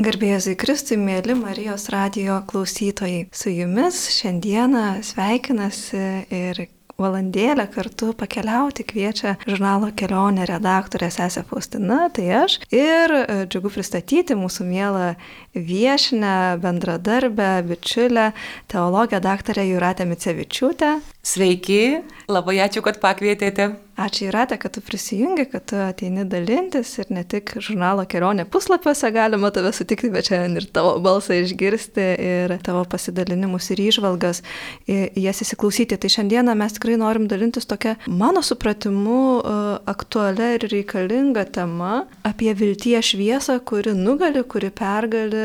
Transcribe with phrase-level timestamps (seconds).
[0.00, 3.26] Garbėjai Kristui, mėly Marijos radio klausytojai.
[3.36, 6.60] Su jumis šiandieną sveikinasi ir
[6.96, 12.56] valandėlę kartu pakeliauti kviečia žurnalo kelionė redaktorė Sesė Faustina, tai aš.
[12.72, 15.04] Ir e, džiugu pristatyti mūsų mielą
[15.52, 18.30] viešinę, bendradarbę, bičiulę,
[18.72, 20.94] teologę daktarę Juratę Micevičiūtę.
[21.20, 22.00] Sveiki,
[22.32, 23.74] labai ačiū, kad pakvietėte.
[24.00, 29.10] Ačiū Irate, kad tu prisijungi, kad tu ateini dalintis ir ne tik žurnalo kelionė puslapiuose
[29.12, 34.40] galima tave sutikti, bet čia ir tavo balsą išgirsti ir tavo pasidalinimus ir išvalgas,
[34.88, 35.98] jas įsiklausyti.
[36.00, 39.58] Tai šiandieną mes tikrai norim dalintis tokia, mano supratimu, e,
[39.92, 45.44] aktualia ir reikalinga tema apie vilties šviesą, kuri nugali, kuri pergali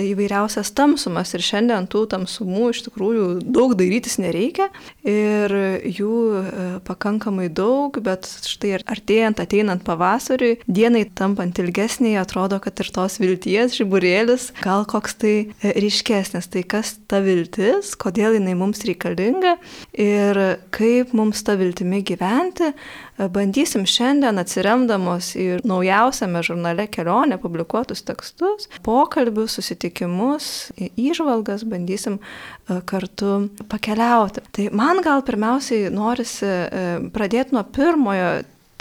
[0.00, 4.68] įvairiausias tamsumas ir šiandien tų tamsumų iš tikrųjų daug darytis nereikia
[5.06, 5.54] ir
[5.88, 12.92] jų e, pakankamai daug, bet štai artėjant, ateinant pavasariui, dienai tampant ilgesnį, atrodo, kad ir
[12.94, 16.50] tos vilties žiburėlis gal koks tai e, ryškesnis.
[16.52, 19.56] Tai kas ta viltis, kodėl jinai mums reikalinga
[19.98, 20.42] ir
[20.74, 22.72] kaip mums tą viltimi gyventi,
[23.30, 30.46] bandysim šiandien atsiremdamos į naujausiame žurnale kelionė publikuotus tekstus, pokalbius, susitikimus,
[30.96, 34.44] įžvalgas, bandysim e, kartu pakeliauti.
[34.54, 38.32] Tai man gal pirmiausiai norisi e, pradėti nuo pirmojo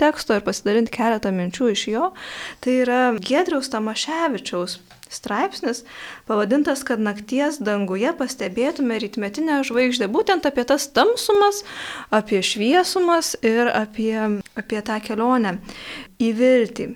[0.02, 2.10] teksto ir pasidalinti keletą minčių iš jo.
[2.64, 4.80] Tai yra Gedriaus Tamaševičiaus
[5.12, 5.84] straipsnis
[6.30, 10.08] pavadintas, kad nakties danguje pastebėtume rytmetinę žvaigždę.
[10.12, 11.64] Būtent apie tas tamsumas,
[12.10, 14.16] apie šviesumas ir apie,
[14.58, 15.58] apie tą kelionę
[16.22, 16.92] į viltį.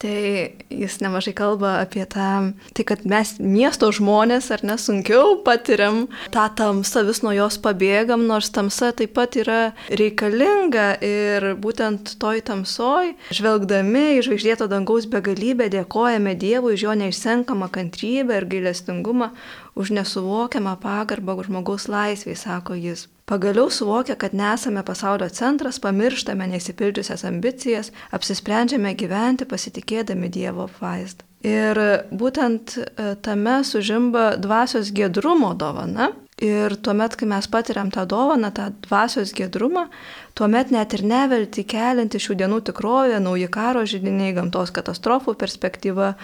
[0.00, 6.46] Tai jis nemažai kalba apie tą, tai kad mes miesto žmonės ar nesunkiau patiriam tą
[6.56, 9.58] tamsą, vis nuo jos pabėgam, nors tamsa taip pat yra
[10.00, 17.68] reikalinga ir būtent toj tamsoj, žvelgdami į žvaigždėto dangaus begalybę, dėkojame Dievui už jo neišsenkamą
[17.68, 19.34] kantrybę ir gailestingumą,
[19.76, 23.04] už nesuvokiamą pagarbą žmogaus laisvai, sako jis.
[23.30, 31.22] Pagaliau suvokia, kad nesame pasaulio centras, pamirštame nesipildžiusias ambicijas, apsisprendžiame gyventi pasitikėdami Dievo vaizdą.
[31.46, 31.78] Ir
[32.10, 36.10] būtent e, tame sužimba dvasios gedrumo dovana.
[36.42, 39.86] Ir tuomet, kai mes patiriam tą dovaną, tą dvasios gedrumą,
[40.34, 46.14] tuomet net ir nevelti kelinti šių dienų tikrovė, nauji karo žydiniai, gamtos katastrofų perspektyva,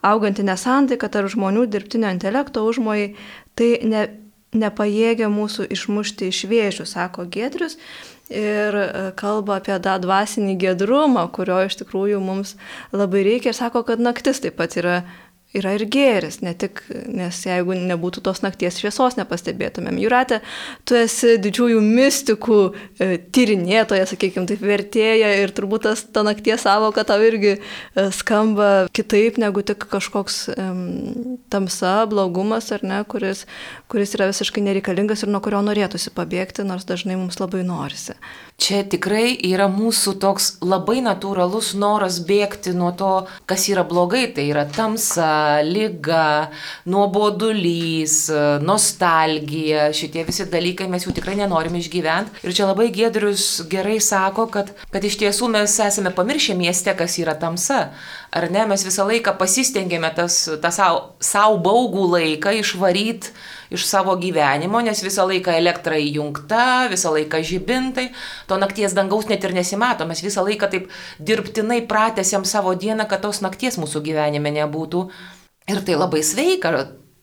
[0.00, 3.16] auganti nesantaika tarp žmonių dirbtinio intelekto užmojai,
[3.58, 4.06] tai ne,
[4.54, 7.78] nepajėgia mūsų išmušti iš vėžių, sako Gedrius.
[8.32, 8.86] Ir e,
[9.20, 12.54] kalba apie tą dvasinį gedrumą, kurio iš tikrųjų mums
[12.94, 13.52] labai reikia.
[13.52, 15.02] Ir sako, kad naktis taip pat yra
[15.54, 20.00] yra ir gėris, ne tik, nes jeigu nebūtų tos nakties šviesos nepastebėtumėm.
[20.02, 20.40] Juratė,
[20.88, 27.04] tu esi didžiųjų mystikų e, tyrinėtoja, sakykime, taip vertėja ir turbūt tas, ta nakties savoka
[27.06, 30.68] tau irgi e, skamba kitaip negu tik kažkoks e,
[31.54, 33.44] tamsa, blogumas ar ne, kuris,
[33.92, 38.18] kuris yra visiškai nereikalingas ir nuo kurio norėtųsi pabėgti, nors dažnai mums labai norisi.
[38.60, 43.14] Čia tikrai yra mūsų toks labai natūralus noras bėgti nuo to,
[43.50, 44.28] kas yra blogai.
[44.34, 45.28] Tai yra tamsa,
[45.66, 46.50] lyga,
[46.90, 48.16] nuobodulys,
[48.64, 49.88] nostalgija.
[49.96, 52.44] Šitie visi dalykai mes jų tikrai nenorime išgyventi.
[52.44, 57.18] Ir čia labai Gedrius gerai sako, kad, kad iš tiesų mes esame pamiršę mieste, kas
[57.22, 57.88] yra tamsa.
[58.34, 63.30] Ar ne, mes visą laiką pasistengėme tas, tą savo baugų laiką išvaryti
[63.74, 68.08] iš savo gyvenimo, nes visą laiką elektra įjungta, visą laiką žibintai,
[68.50, 73.24] to nakties dangaus net ir nesimato, mes visą laiką taip dirbtinai pratęsiam savo dieną, kad
[73.24, 75.06] tos nakties mūsų gyvenime nebūtų.
[75.70, 76.70] Ir tai labai sveika,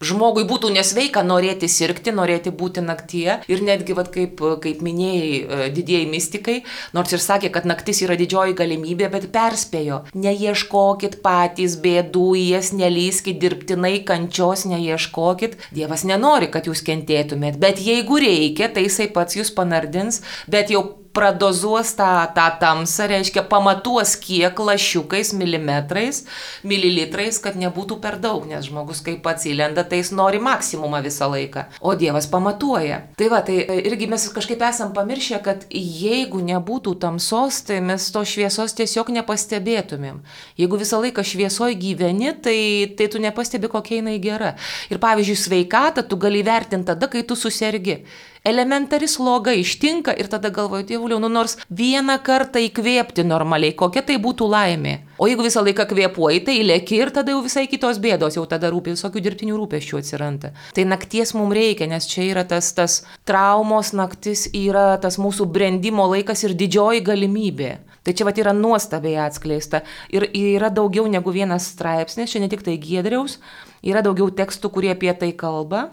[0.01, 3.37] žmogui būtų nesveika norėti sirgti, norėti būti naktyje.
[3.51, 6.55] Ir netgi, vat, kaip, kaip minėjai, e, didieji mystikai,
[6.97, 13.37] nors ir sakė, kad naktis yra didžioji galimybė, bet perspėjo, neieškokit patys bėdų, jas nelyskit
[13.41, 15.59] dirbtinai, kančios neieškokit.
[15.75, 21.00] Dievas nenori, kad jūs kentėtumėt, bet jeigu reikia, tai jisai pats jūs panardins, bet jau
[21.13, 26.23] pradozuos tą, tą tamsą, reiškia pamatuos kiek lašiukais, milimetrais,
[26.63, 31.27] mililitrais, kad nebūtų per daug, nes žmogus kaip pats įlenda, tai jis nori maksimumą visą
[31.31, 33.01] laiką, o Dievas pamatuoja.
[33.19, 38.07] Tai va, tai e, irgi mes kažkaip esam pamiršę, kad jeigu nebūtų tamsos, tai mes
[38.13, 40.23] to šviesos tiesiog nepastebėtumėm.
[40.59, 42.59] Jeigu visą laiką šviesoje gyveni, tai,
[42.97, 44.55] tai tu nepastebi, kokia jinai gera.
[44.91, 48.01] Ir pavyzdžiui, sveikatą tu gali vertinti tada, kai tu susirgi
[48.43, 54.17] elementari sloga ištinka ir tada galvoju, dievuliau, nu nors vieną kartą įkvėpti normaliai, kokia tai
[54.21, 54.95] būtų laimė.
[55.21, 58.71] O jeigu visą laiką kvėpuoji, tai lėki ir tada jau visai kitos bėdos, jau tada
[58.73, 60.53] rūpi visokių dirbtinių rūpeščių atsiranda.
[60.73, 66.09] Tai nakties mums reikia, nes čia yra tas, tas traumos naktis, yra tas mūsų brendimo
[66.09, 67.71] laikas ir didžioji galimybė.
[68.01, 69.83] Tai čia va yra nuostabiai atskleista.
[70.09, 73.37] Ir yra daugiau negu vienas straipsnis, čia ne tik tai Giedriaus,
[73.85, 75.91] yra daugiau tekstų, kurie apie tai kalba.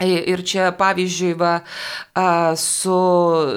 [0.00, 1.60] Ir čia, pavyzdžiui, va,
[2.56, 2.96] su,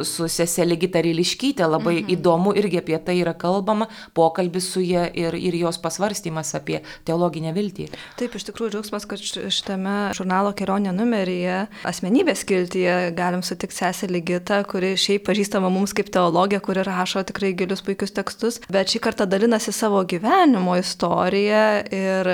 [0.04, 2.10] su seselė Gitariliškytė labai mhm.
[2.18, 3.88] įdomu irgi apie tai yra kalbama,
[4.18, 7.88] pokalbis su jie ir, ir jos pasvarstymas apie teologinę viltį.
[8.20, 14.60] Taip, iš tikrųjų, džiaugsmas, kad šitame žurnalo kelionė numeryje, asmenybės kiltyje galim sutikti seselį Gitą,
[14.68, 19.28] kuri šiaip pažįstama mums kaip teologija, kuri rašo tikrai gilius puikius tekstus, bet šį kartą
[19.30, 22.34] dalinasi savo gyvenimo istoriją ir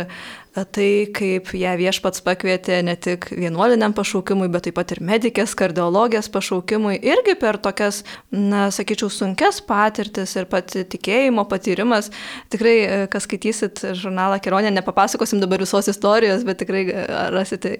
[0.65, 6.29] tai, kaip ją viešpats pakvietė ne tik vienuoliniam pašaukimui, bet taip pat ir medikės, kardiologės
[6.33, 8.01] pašaukimui, irgi per tokias,
[8.33, 12.09] na, sakyčiau, sunkes patirtis ir pat tikėjimo patyrimas.
[12.53, 17.75] Tikrai, e, kas skaitysit žurnalą Keronė, nepapasakosim dabar visos istorijos, bet tikrai e, rasite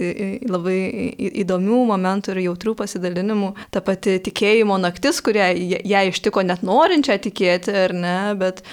[0.50, 0.80] labai
[1.44, 3.54] įdomių momentų ir jautrių pasidalinimų.
[3.74, 5.52] Ta pati tikėjimo naktis, kurią
[5.88, 8.64] ją ištiko net norinčią tikėti, ar ne, bet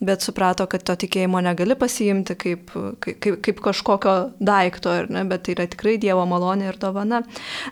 [0.00, 2.72] bet suprato, kad to tikėjimo negali pasiimti kaip,
[3.04, 7.20] kaip, kaip kažkokio daikto, ne, bet tai yra tikrai Dievo malonė ir dovana.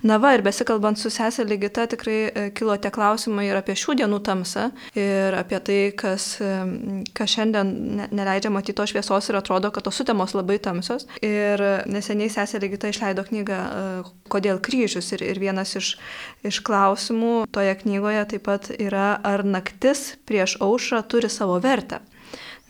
[0.05, 3.97] Na va, ir besikalbant su sesė Ligita, tikrai e, kilo tie klausimai ir apie šių
[4.03, 6.53] dienų tamsą, ir apie tai, kas, e,
[7.17, 7.73] kas šiandien
[8.13, 11.09] neleidžia matyti to šviesos ir atrodo, kad tos sutemos labai tamsios.
[11.25, 13.87] Ir neseniai sesė Ligita išleido knygą e,
[14.29, 15.09] Kodėl kryžius?
[15.17, 15.95] Ir, ir vienas iš,
[16.47, 22.01] iš klausimų toje knygoje taip pat yra, ar naktis prieš aušrą turi savo vertę.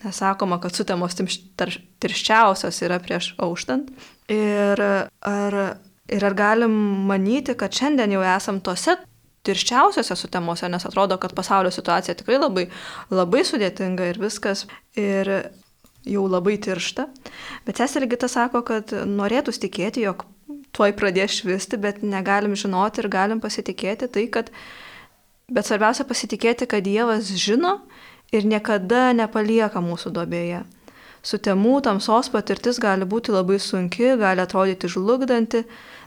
[0.05, 3.91] Nesakoma, kad sutemos tirščiausios yra prieš auštant.
[4.31, 5.57] Ir ar,
[6.07, 6.75] ir ar galim
[7.09, 8.95] manyti, kad šiandien jau esam tose
[9.49, 12.69] tirščiausiose sutemose, nes atrodo, kad pasaulio situacija tikrai labai,
[13.11, 14.67] labai sudėtinga ir viskas.
[14.99, 15.33] Ir
[16.09, 17.09] jau labai tiršta.
[17.67, 20.25] Bet seserė Gita sako, kad norėtų tikėti, jog
[20.79, 24.53] tuoj pradės švisti, bet negalim žinoti ir galim pasitikėti tai, kad...
[25.49, 27.79] Bet svarbiausia pasitikėti, kad Dievas žino
[28.37, 30.67] ir niekada nepalieka mūsų dobėje.
[31.25, 35.65] Sutemų tamsos patirtis gali būti labai sunki, gali atrodyti žlugdanti,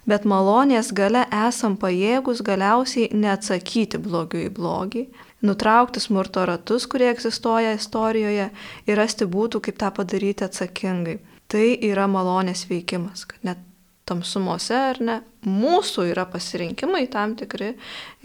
[0.07, 5.03] bet malonės gale esam pajėgus galiausiai neatsakyti blogiui į blogį,
[5.45, 8.47] nutraukti smurto ratus, kurie egzistuoja istorijoje
[8.87, 11.19] ir rasti būtų, kaip tą padaryti atsakingai.
[11.51, 13.59] Tai yra malonės veikimas, kad net
[14.11, 15.17] tamsumose ar ne,
[15.47, 17.73] mūsų yra pasirinkimai tam tikri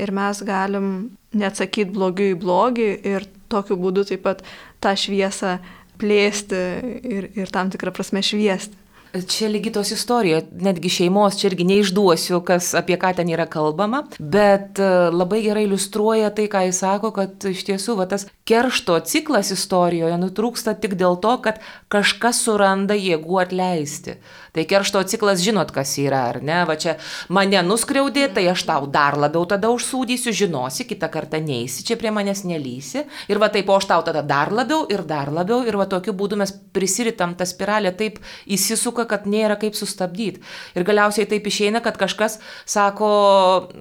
[0.03, 0.93] ir mes galim
[1.37, 4.43] neatsakyti blogiui į blogį ir tokiu būdu taip pat
[4.83, 5.56] tą šviesą
[6.00, 6.62] plėsti
[7.09, 8.86] ir, ir tam tikrą prasme šviesti.
[9.25, 14.03] Čia lygi tos istorija, netgi šeimos, čia irgi neišduosiu, kas, apie ką ten yra kalbama,
[14.19, 18.99] bet e, labai gerai iliustruoja tai, ką jis sako, kad iš tiesų va, tas keršto
[19.09, 24.19] ciklas istorijoje nutrūksta tik dėl to, kad kažkas suranda jėgų atleisti.
[24.57, 26.62] Tai keršto ciklas žinot, kas yra, ar ne?
[26.65, 26.95] Va čia
[27.29, 32.12] mane nuskriaudė, tai aš tau dar labiau tada užsūdysiu, žinosi, kitą kartą neįsi, čia prie
[32.15, 33.05] manęs nelysi.
[33.29, 35.61] Ir va taip, o aš tau tada dar labiau ir dar labiau.
[35.67, 38.17] Ir va tokiu būdu mes prisiritam, ta spiralė taip
[38.49, 40.43] įsisuka, kad nėra kaip sustabdyti.
[40.76, 42.38] Ir galiausiai taip išeina, kad kažkas
[42.69, 43.11] sako,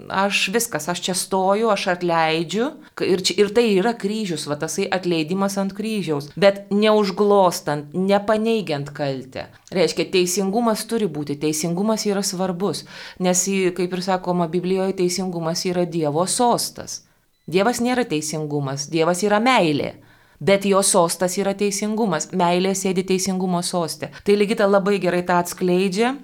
[0.09, 2.71] aš viskas, aš čia stoju, aš atleidžiu.
[3.05, 6.31] Ir, čia, ir tai yra kryžius, va tasai atleidimas ant kryžiaus.
[6.39, 9.49] Bet neužglostant, nepaneigiant kaltę.
[9.75, 12.85] Reiškia, teisingumas turi būti, teisingumas yra svarbus,
[13.19, 13.45] nes,
[13.75, 17.01] kaip ir sakoma Biblijoje, teisingumas yra Dievo sostas.
[17.45, 19.95] Dievas nėra teisingumas, Dievas yra meilė.
[20.39, 24.11] Bet jo sostas yra teisingumas, meilė sėdi teisingumo soste.
[24.23, 26.15] Tai lygita labai gerai tą atskleidžia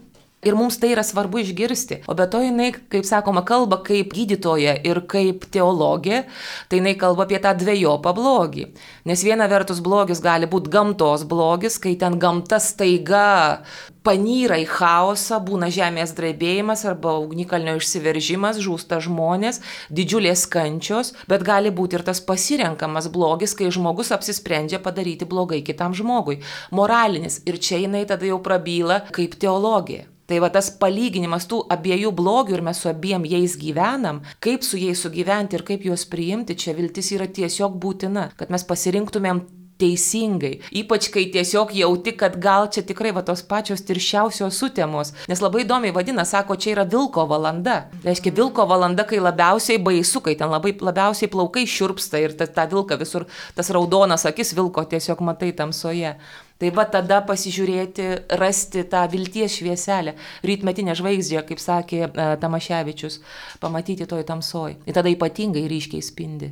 [0.42, 2.00] Ir mums tai yra svarbu išgirsti.
[2.10, 6.24] O be to jinai, kaip sakoma, kalba kaip gydytoja ir kaip teologė,
[6.66, 8.64] tai jinai kalba apie tą dviejopą blogį.
[9.06, 13.62] Nes viena vertus blogis gali būti gamtos blogis, kai ten gamta staiga
[14.02, 19.62] panyra į chaosą, būna žemės drebėjimas arba ugnikalnio išsiveržimas, žūsta žmonės,
[19.94, 25.94] didžiulės kančios, bet gali būti ir tas pasirenkamas blogis, kai žmogus apsisprendžia padaryti blogai kitam
[25.94, 26.40] žmogui.
[26.74, 27.44] Moralinis.
[27.46, 30.11] Ir čia jinai tada jau prabyla kaip teologija.
[30.32, 34.78] Tai va tas palyginimas tų abiejų blogių ir mes su abiem jais gyvenam, kaip su
[34.80, 39.42] jais sugyventi ir kaip juos priimti, čia viltis yra tiesiog būtina, kad mes pasirinktumėm
[39.82, 40.54] teisingai.
[40.82, 45.14] Ypač kai tiesiog jauti, kad gal čia tikrai va tos pačios tirščiausios sutemos.
[45.32, 47.82] Nes labai įdomiai vadina, sako, čia yra vilko valanda.
[48.06, 52.68] Reiškia, vilko valanda, kai labiausiai baisu, kai ten labai labiausiai plaukai širpsta ir ta, ta
[52.72, 56.16] vilka visur, tas raudonas akis vilko tiesiog matai tamsoje.
[56.62, 58.04] Tai va tada pasižiūrėti,
[58.38, 60.14] rasti tą vilties švieselę,
[60.46, 63.18] rytmetinę žvaigždę, kaip sakė uh, Tamaševičius,
[63.64, 64.78] pamatyti toj tamsoj.
[64.86, 66.52] Ir tada ypatingai ryškiai spindi.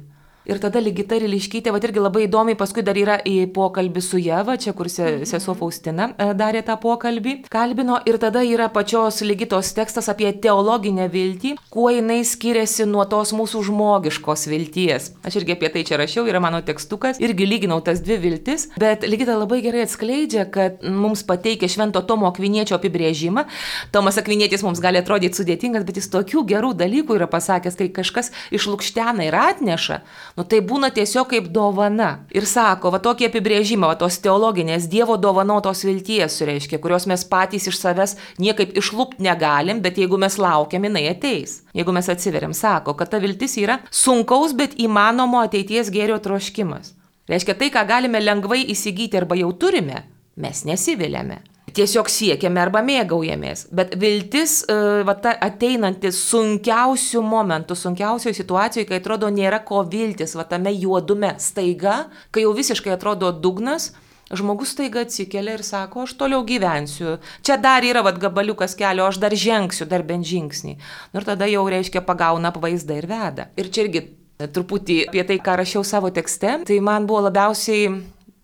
[0.50, 4.56] Ir tada Ligita Riliškytė, va irgi labai įdomiai, paskui dar yra į pokalbį su Jeva,
[4.58, 8.00] čia kur se, sesuo Faustina e, darė tą pokalbį, kalbino.
[8.10, 13.62] Ir tada yra pačios Ligitos tekstas apie teologinę viltį, kuo jinai skiriasi nuo tos mūsų
[13.68, 15.12] žmogiškos vilties.
[15.22, 19.06] Aš irgi apie tai čia rašiau, yra mano tekstukas, irgi lyginau tas dvi viltis, bet
[19.06, 23.46] Ligita labai gerai atskleidžia, kad mums pateikia Švento Tomo Akviniečio apibrėžimą.
[23.94, 28.34] Tomas Akvinėtis mums gali atrodyti sudėtingas, bet jis tokių gerų dalykų yra pasakęs, kai kažkas
[28.56, 30.02] išlūkštena ir atneša,
[30.40, 32.10] nu tai būna tiesiog kaip dovana.
[32.32, 37.68] Ir sako, va tokį apibrėžimą, va tos teologinės Dievo dovanotos vilties, reiškia, kurios mes patys
[37.68, 41.60] iš savęs niekaip išlūpti negalim, bet jeigu mes laukiam, jinai ateis.
[41.76, 46.96] Jeigu mes atsiveriam, sako, kad ta viltis yra sunkaus, bet įmanomo ateities gėrio troškimas.
[47.30, 50.06] Reiškia, tai, ką galime lengvai įsigyti arba jau turime,
[50.40, 51.44] mes nesiviliame
[51.76, 53.68] tiesiog siekiame arba mėgaujamės.
[53.76, 54.76] Bet viltis, e,
[55.08, 61.36] va, ta ateinantis sunkiausių momentų, sunkiausioje situacijoje, kai atrodo nėra ko viltis, va tame juodume,
[61.40, 63.92] staiga, kai jau visiškai atrodo dugnas,
[64.30, 67.18] žmogus staiga atsikelia ir sako, aš toliau gyvensiu.
[67.46, 70.78] Čia dar yra vad gabaliukas kelio, aš dar žengsiu, dar bent žingsnį.
[71.14, 73.50] Nu, ir tada jau reiškia pagauna apvaizdą ir veda.
[73.58, 74.06] Ir čia irgi
[74.40, 77.90] truputį apie tai, ką rašiau savo tekste, tai man buvo labiausiai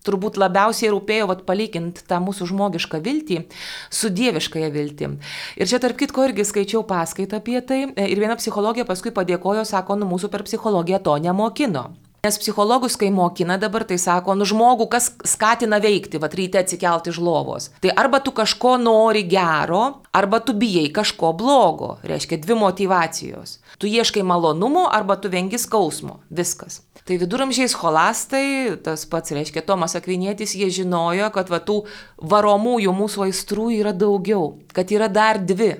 [0.06, 3.42] turbūt labiausiai rūpėjo vat, palyginti tą mūsų žmogišką viltį
[3.90, 5.12] su dieviškąją viltį.
[5.58, 9.98] Ir čia tarp kitko irgi skaičiau paskaitą apie tai ir viena psichologija paskui padėkojo, sako,
[10.00, 11.90] nu mūsų per psichologiją to nemokino.
[12.26, 17.12] Nes psichologus, kai mokina dabar, tai sako, nu žmogų, kas skatina veikti, va ryte atsikelti
[17.12, 17.68] iš lovos.
[17.84, 21.92] Tai arba tu kažko nori gero, arba tu bijai kažko blogo.
[22.02, 23.60] Reiškia dvi motivacijos.
[23.78, 26.20] Tu ieškai malonumo, arba tu vengi skausmo.
[26.32, 26.80] Viskas.
[27.06, 31.82] Tai viduramžiais holastai, tas pats reiškia Tomas Akvinėtis, jie žinojo, kad va tų
[32.18, 35.74] varomųjų mūsų aistrų yra daugiau, kad yra dar dvi.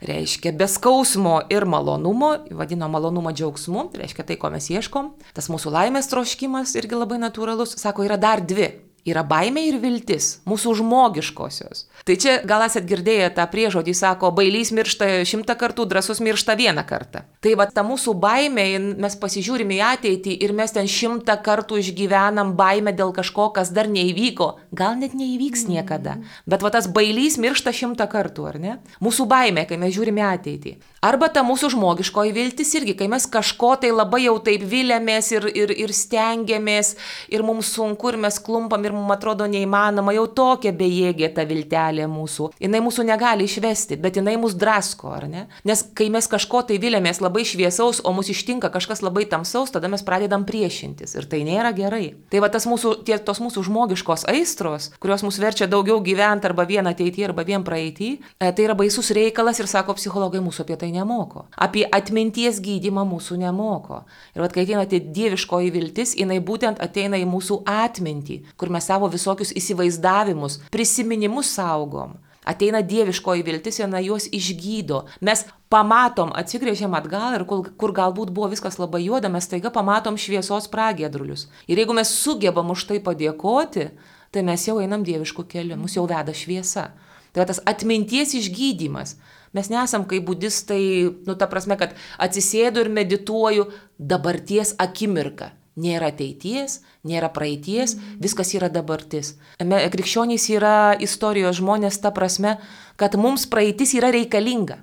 [0.00, 5.10] Reiškia, be skausmo ir malonumo, vadino malonumą džiaugsmu, reiškia tai, ko mes ieškom.
[5.36, 8.70] Tas mūsų laimės troškimas irgi labai natūralus, sako, yra dar dvi
[9.08, 11.86] yra baimė ir viltis, mūsų žmogiškosios.
[12.06, 16.84] Tai čia gal esat girdėję tą priežodį, sako, bailys miršta šimtą kartų, drasus miršta vieną
[16.88, 17.24] kartą.
[17.44, 18.66] Tai va ta mūsų baimė,
[19.00, 23.90] mes pasižiūrime į ateitį ir mes ten šimtą kartų išgyvenam baimę dėl kažko, kas dar
[23.92, 26.18] neįvyko, gal net neįvyks niekada.
[26.48, 28.78] Bet va tas bailys miršta šimtą kartų, ar ne?
[29.04, 30.76] Mūsų baimė, kai mes žiūrime ateitį.
[31.00, 35.46] Arba ta mūsų žmogiškoji viltis irgi, kai mes kažko tai labai jau taip vilėmės ir,
[35.56, 36.90] ir, ir stengiamės
[37.32, 42.04] ir mums sunku ir mes klumpam ir mums atrodo neįmanoma, jau tokia bejėgė ta viltelė
[42.04, 42.50] mūsų.
[42.60, 45.46] Jis mūsų negali išvesti, bet jinai mus drasko, ar ne?
[45.64, 49.88] Nes kai mes kažko tai vilėmės labai šviesaus, o mus ištinka kažkas labai tamsaus, tada
[49.88, 52.12] mes pradedam priešintis ir tai nėra gerai.
[52.28, 56.68] Tai va tas mūsų, tie, tos mūsų žmogiškos aistros, kurios mus verčia daugiau gyventi arba
[56.68, 60.76] vien ateityje, arba vien praeitį, e, tai yra baisus reikalas ir sako psichologai mūsų apie
[60.76, 61.46] tai tai nemoko.
[61.56, 64.04] Apie atminties gydimą mūsų nemoko.
[64.34, 68.84] Ir vat, kai ateina tai dieviškoji viltis, jinai būtent ateina į mūsų atmintį, kur mes
[68.84, 72.18] savo visokius įsivaizdavimus, prisiminimus saugom.
[72.44, 75.04] Ateina dieviškoji viltis, jinai juos išgydo.
[75.20, 80.16] Mes pamatom, atsigrėžiam atgal ir kur, kur galbūt buvo viskas labai juoda, mes taiga pamatom
[80.16, 81.48] šviesos pragėdrulius.
[81.68, 83.90] Ir jeigu mes sugebam už tai padėkoti,
[84.32, 86.90] tai mes jau einam dievišku keliu, mus jau veda šviesa.
[87.30, 89.14] Tai va tas atminties išgydymas.
[89.56, 93.66] Mes nesam kaip budistai, nu ta prasme, kad atsisėdu ir medituoju
[93.98, 95.50] dabarties akimirką.
[95.80, 99.36] Nėra ateities, nėra praeities, viskas yra dabartis.
[99.58, 102.58] Krikščionys yra istorijos žmonės ta prasme,
[103.00, 104.80] kad mums praeitis yra reikalinga.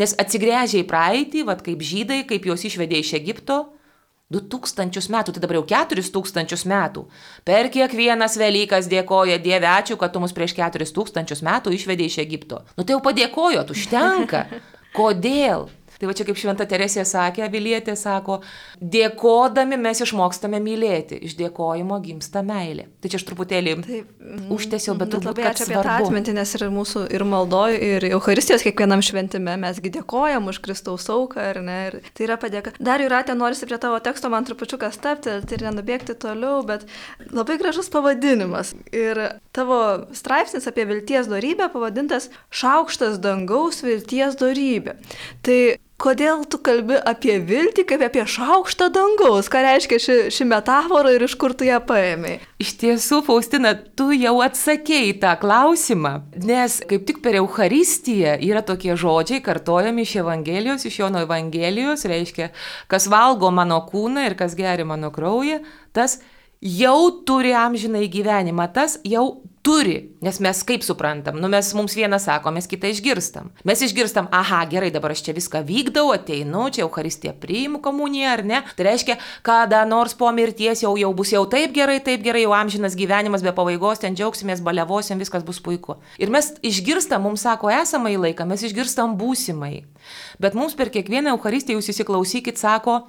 [0.00, 3.64] Nes atsigręžia į praeitį, vad kaip žydai, kaip juos išvedė iš Egipto,
[4.30, 7.02] Du tūkstančius metų, tai dabar jau keturis tūkstančius metų.
[7.42, 12.20] Per kiekvienas Velykas dėkoja Dieve, ačiū, kad tu mus prieš keturis tūkstančius metų išvedė iš
[12.22, 12.60] Egipto.
[12.78, 14.44] Nu tai jau padėkojot, užtenka.
[14.98, 15.66] Kodėl?
[16.00, 18.38] Tai va čia kaip Šventa Teresė sakė, Avilietė sako,
[18.80, 22.86] dėkodami mes išmokstame mylėti, iš dėkojimo gimsta meilė.
[23.04, 26.64] Tai čia aš truputėlį mm, užtesiau, bet turbūt labai ačiū apie tą atmintį, nes ir
[26.72, 31.76] mūsų ir maldoj, ir Euharistijos kiekvienam šventime mesgi dėkojam už Kristaus auką, ar ne?
[31.90, 32.72] Ir tai yra padėka.
[32.80, 36.88] Dar jūratė norisi prie tavo teksto man trupučiuką stapti ir nenubėgti toliau, bet
[37.28, 38.72] labai gražus pavadinimas.
[38.96, 39.20] Ir
[39.52, 39.82] tavo
[40.16, 44.96] straipsnis apie vilties darybę pavadintas Šaukštas dangaus vilties darybė.
[45.44, 45.60] Tai
[46.00, 51.24] kodėl tu kalbi apie viltį kaip apie šaukštą dangaus, ką reiškia ši, ši metafora ir
[51.26, 52.38] iš kur tu ją paėmė?
[52.62, 58.96] Iš tiesų, Faustina, tu jau atsakėjai tą klausimą, nes kaip tik per Euharistiją yra tokie
[58.98, 62.50] žodžiai kartojami iš Evangelijos, iš Jono Evangelijos, reiškia,
[62.90, 65.60] kas valgo mano kūną ir kas geria mano kraują,
[65.96, 66.20] tas
[66.60, 72.18] jau turi amžinai gyvenimą, tas jau turi, nes mes kaip suprantam, nu mes mums vieną
[72.20, 73.50] sako, mes kitą išgirstam.
[73.68, 78.44] Mes išgirstam, aha, gerai, dabar aš čia viską vykdau, ateinu, čia Euharistija priimu komuniją, ar
[78.46, 78.62] ne?
[78.76, 82.56] Tai reiškia, kada nors po mirties jau, jau bus jau taip gerai, taip gerai, jau
[82.56, 85.98] amžinas gyvenimas be pabaigos, ten džiaugsimės, balevosim, viskas bus puiku.
[86.20, 89.82] Ir mes išgirstam, mums sako esamai laiką, mes išgirstam būsimai.
[90.40, 93.02] Bet mums per kiekvieną Euharistiją jūs įsiklausykit, sako,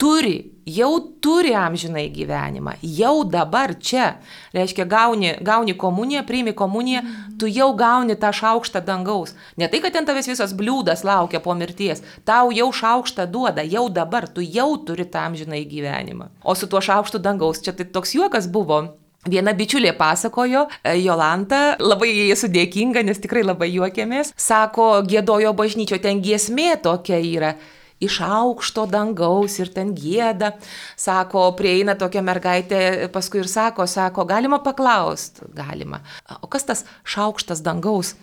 [0.00, 4.14] turi, jau turi amžinai gyvenimą, jau dabar čia.
[4.56, 7.02] Reiškia, gauni, gauni komuniją, priimi komuniją,
[7.38, 9.34] tu jau gauni tą šaukštą dangaus.
[9.60, 13.88] Ne tai, kad ten tavęs visas bliūdas laukia po mirties, tau jau šaukštą duoda, jau
[13.92, 16.30] dabar, tu jau turi tą amžinai gyvenimą.
[16.44, 18.80] O su tuo šaukštu dangaus, čia tai toks juokas buvo.
[19.28, 25.52] Viena bičiulė pasakojo, e, Jolanta, labai jai esu dėkinga, nes tikrai labai juokėmės, sako, gėdojo
[25.52, 27.52] bažnyčio, ten giesmė tokia yra
[28.00, 30.54] iš aukšto dangaus ir ten gėda.
[31.00, 32.80] Sako, prieina tokia mergaitė,
[33.12, 36.02] paskui ir sako, sako, galima paklausti, galima.
[36.40, 38.14] O kas tas šaukštas dangaus?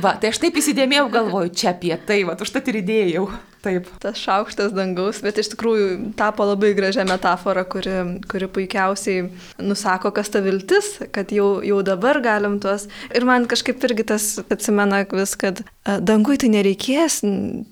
[0.00, 3.28] Va, tai aš taip įsidėmėjau, galvoju, čia apie tai, va, užtat ir įdėjau.
[3.58, 3.88] Taip.
[3.98, 9.24] Tas šaukštas dangaus, bet iš tikrųjų tapo labai gražia metafora, kuri, kuri puikiausiai
[9.58, 12.86] nusako, kas ta viltis, kad jau, jau dabar galim tuos.
[13.10, 15.64] Ir man kažkaip irgi tas atsimena vis, kad
[16.06, 17.18] dangui tai nereikės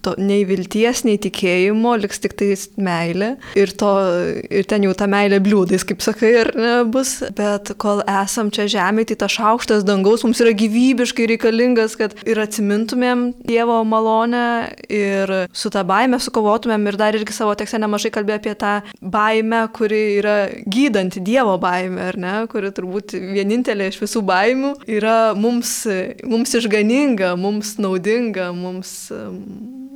[0.02, 1.45] to, nei vilties, nei tikėjimo,
[2.00, 3.34] liks tik tai meilė.
[3.58, 3.92] Ir, to,
[4.50, 6.52] ir ten jau ta meilė bliūdais, kaip sakai, ir
[6.92, 7.18] bus.
[7.36, 12.40] Bet kol esam čia žemėje, tai tas šaukštas dangaus mums yra gyvybiškai reikalingas, kad ir
[12.42, 14.46] atsimintumėm Dievo malonę
[14.92, 19.62] ir su tą baimę sukovotumėm ir dar irgi savo tekste nemažai kalbėjo apie tą baimę,
[19.76, 20.36] kuri yra
[20.66, 25.72] gydanti Dievo baimė, ar ne, kuri turbūt vienintelė iš visų baimių yra mums,
[26.26, 28.92] mums išganinga, mums naudinga, mums,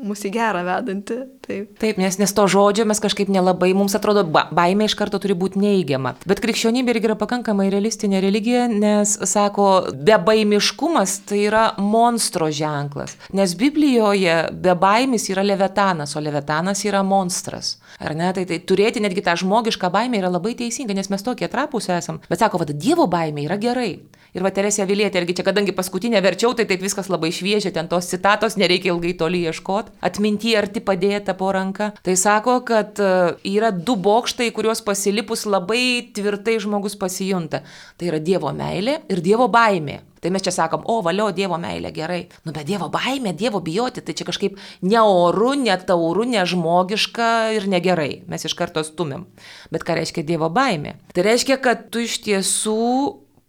[0.04, 1.16] mus į gerą vedanti.
[1.45, 1.73] Taip.
[1.83, 5.35] Taip, nes, nes to žodžio mes kažkaip nelabai, mums atrodo, ba, baimė iš karto turi
[5.38, 6.14] būti neįgiama.
[6.28, 9.69] Bet krikščionybė irgi yra pakankamai realistinė religija, nes, sako,
[10.07, 13.16] bebaimiškumas tai yra monstro ženklas.
[13.37, 17.76] Nes Biblijoje bebaimis yra levetanas, o levetanas yra monstras.
[18.00, 18.30] Ar ne?
[18.37, 22.23] Tai, tai turėti netgi tą žmogišką baimę yra labai teisinga, nes mes tokie trapus esam.
[22.30, 23.92] Bet sako, vad, Dievo baimė yra gerai.
[24.30, 27.88] Ir va Teresė Vilietė, irgi čia, kadangi paskutinė verčiau, tai taip viskas labai šviežia, ten
[27.90, 29.90] tos citatos nereikia ilgai toli ieškoti.
[30.05, 31.91] Atminti arti padėta po ranka.
[32.05, 33.11] Tai sako, kad e,
[33.53, 37.65] yra du bokštai, kuriuos pasilipus labai tvirtai žmogus pasijunta.
[37.99, 40.01] Tai yra Dievo meilė ir Dievo baimė.
[40.21, 42.21] Tai mes čia sakom, o valio Dievo meilė gerai.
[42.45, 48.13] Nu, bet Dievo baimė, Dievo bijoti, tai čia kažkaip neoru, netauru, nežmogiška ir negerai.
[48.29, 49.25] Mes iš karto stumėm.
[49.73, 50.99] Bet ką reiškia Dievo baimė?
[51.17, 52.91] Tai reiškia, kad tu iš tiesų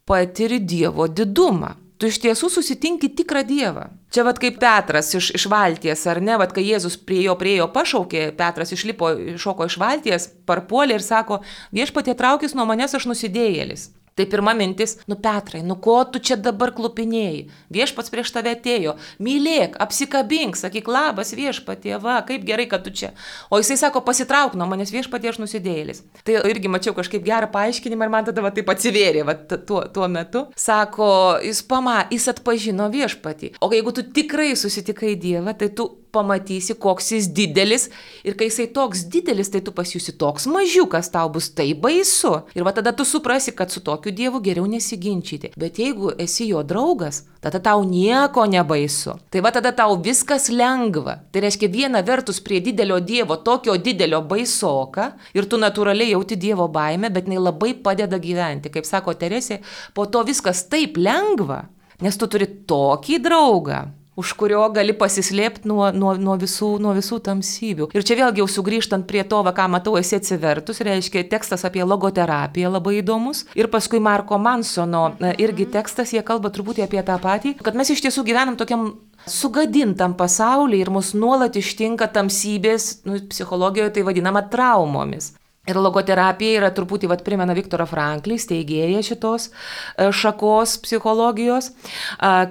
[0.08, 3.86] patiri Dievo didumą tu iš tiesų susitinki tikrą Dievą.
[4.12, 7.70] Čia vad kaip Petras iš, iš valties, ar ne, vad kai Jėzus prie jo priejo
[7.72, 11.40] pašaukė, Petras išlipo, šoko iš valties, parpuolė ir sako,
[11.72, 13.92] viešpatie traukis nuo manęs aš nusidėjėlis.
[14.16, 17.46] Tai pirma mintis, nu Petrai, nu ko tu čia dabar klupinėjai?
[17.72, 23.14] Viešpats prieš tave atėjo, mylėk, apsikabink, sakyk labas viešpatie, va, kaip gerai, kad tu čia.
[23.48, 26.04] O jisai sako, pasitrauk nuo manęs viešpatie aš nusidėjėlis.
[26.28, 30.12] Tai irgi mačiau kažkaip gerą paaiškinimą ir man tada va, taip atsivėrė va, tuo, tuo
[30.12, 30.44] metu.
[30.60, 33.56] Sako, jis pama, jis atpažino viešpatį.
[33.64, 37.88] O jeigu tu tikrai susitikai Dievą, tai tu pamatysi, koks jis didelis
[38.28, 42.34] ir kai jisai toks didelis, tai tu pasijusi toks mažiukas, tau bus tai baisu.
[42.56, 45.54] Ir va tada tu suprasi, kad su tokiu Dievu geriau nesiginčyti.
[45.60, 49.18] Bet jeigu esi jo draugas, tada tau nieko nebaisu.
[49.32, 51.18] Tai va tada tau viskas lengva.
[51.32, 56.68] Tai reiškia viena vertus prie didelio Dievo, tokio didelio baisoka ir tu natūraliai jauti Dievo
[56.72, 58.74] baimę, bet jinai labai padeda gyventi.
[58.74, 59.62] Kaip sako Teresė,
[59.94, 61.64] po to viskas taip lengva,
[62.02, 63.82] nes tu turi tokį draugą
[64.22, 67.90] už kurio gali pasislėpti nuo, nuo, nuo, visų, nuo visų tamsybių.
[67.98, 71.84] Ir čia vėlgi jau sugrįžtant prie to, va, ką matau, esi atsivertus, reiškia tekstas apie
[71.88, 73.46] logoterapiją labai įdomus.
[73.58, 75.10] Ir paskui Marko Mansono
[75.42, 78.94] irgi tekstas, jie kalba truputį apie tą patį, kad mes iš tiesų gyvenam tokiam
[79.28, 85.34] sugadintam pasaulyje ir mus nuolat ištinka tamsybės, nu, psichologijoje tai vadinama traumomis.
[85.70, 91.68] Ir logoterapija yra truputį, vad, primena Viktorą Franklį, steigėją šitos e, šakos psichologijos,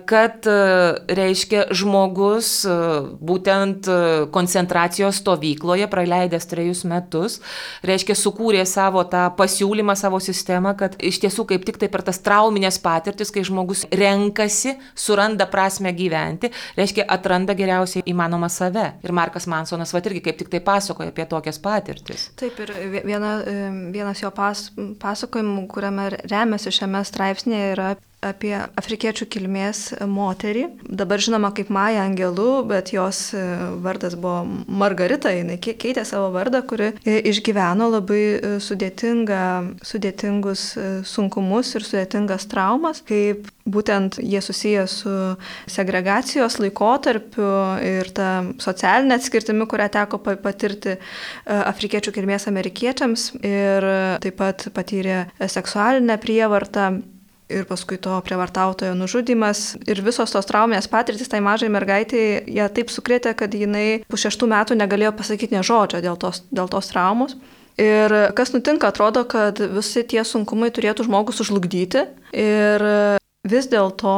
[0.07, 0.53] kad e,
[1.18, 2.77] reiškia žmogus e,
[3.18, 3.88] būtent
[4.31, 7.40] koncentracijos stovykloje praleidęs trejus metus,
[7.83, 12.23] reiškia sukūrė savo tą pasiūlymą, savo sistemą, kad iš tiesų kaip tik tai per tas
[12.23, 18.87] trauminės patirtis, kai žmogus renkasi, suranda prasme gyventi, reiškia atranda geriausiai įmanomą save.
[19.03, 22.31] Ir Markas Mansonas, vad, irgi kaip tik tai pasakoja apie tokias patirtis.
[22.38, 23.32] Taip, ir viena,
[23.94, 24.68] vienas jo pas,
[25.02, 27.90] pasakojimų, kuriame remiasi šiame straipsnėje, yra
[28.24, 30.66] apie afrikiečių kilmės moterį.
[30.85, 33.42] Dabar žinoma kaip Maja Angelų, bet jos e,
[33.80, 39.44] vardas buvo Margarita, jinai keitė savo vardą, kuri e, išgyveno labai e, sudėtinga,
[39.87, 40.66] sudėtingus
[41.09, 45.14] sunkumus ir sudėtingas traumas, kaip būtent jie susiję su
[45.70, 47.50] segregacijos laikotarpiu
[47.87, 48.30] ir ta
[48.61, 50.96] socialinė atskirtimi, kurią teko patirti
[51.46, 53.88] afrikiečių kilmės amerikiečiams ir
[54.24, 56.90] taip pat patyrė seksualinę prievartą
[57.50, 62.24] ir paskui to prievartautojo nužudimas ir visos tos trauminės patirtis tai mažai mergaitai
[62.56, 66.70] ją taip sukrėtė, kad jinai po šeštų metų negalėjo pasakyti ne žodžio dėl tos, dėl
[66.72, 67.36] tos traumos.
[67.80, 72.04] Ir kas nutinka, atrodo, kad visi tie sunkumai turėtų žmogus sužlugdyti.
[72.36, 72.84] Ir
[73.48, 74.16] vis dėlto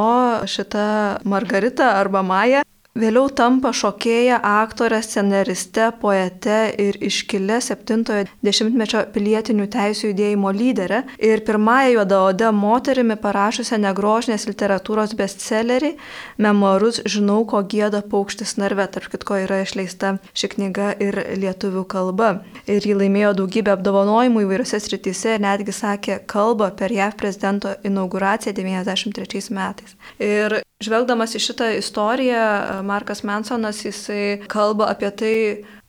[0.50, 0.86] šita
[1.28, 10.50] Margarita arba Maja Vėliau tampa šokėja, aktorė, scenariste, poete ir iškilė 70-mečio pilietinių teisų judėjimo
[10.52, 15.94] lyderė ir pirmąją juodaodę moterimi parašusią negrožinės literatūros bestsellerį
[16.36, 22.42] Memoarus Žinau, ko gėda paukštis narve, tarp kitko yra išleista ši knyga ir lietuvių kalba.
[22.68, 28.52] Ir ji laimėjo daugybę apdovanojimų įvairiose srityse ir netgi sakė kalbą per JAV prezidento inauguraciją
[28.60, 29.96] 93 metais.
[30.20, 32.46] Ir Žvelgdamas į šitą istoriją,
[32.86, 35.36] Markas Mansonas jisai kalba apie tai,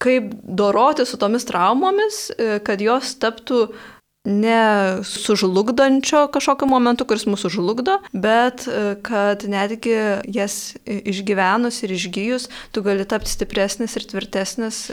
[0.04, 2.28] kaip doroti su tomis traumomis,
[2.68, 3.66] kad jos taptų
[4.24, 8.64] ne sužlugdančio kažkokiu momentu, kuris mūsų žlugdo, bet
[9.04, 9.98] kad netgi
[10.32, 14.86] jas išgyvenus ir išgyjus, tu gali tapti stipresnis ir tvirtesnis,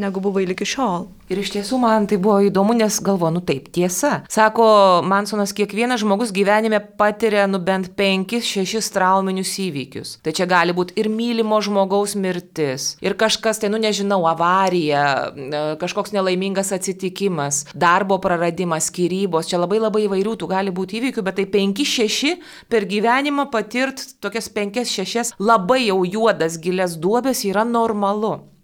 [0.00, 1.08] negu buvai iki šiol.
[1.26, 4.20] Ir iš tiesų man tai buvo įdomu, nes galvo, nu taip, tiesa.
[4.30, 10.16] Sako Mansonas, kiekvienas žmogus gyvenime patiria nu bent penkis, šešis trauminius įvykius.
[10.22, 15.02] Tai čia gali būti ir mylimo žmogaus mirtis, ir kažkas, tai nu nežinau, avarija,
[15.34, 18.45] e, kažkoks nelaimingas atsitikimas, darbo praradimas,
[18.80, 22.36] skirybos, čia labai labai įvairių tų gali būti įvykių, bet tai penki, šeši
[22.68, 28.55] per gyvenimą patirt tokias penkias, šešias labai jau juodas gilės duobės yra normalu.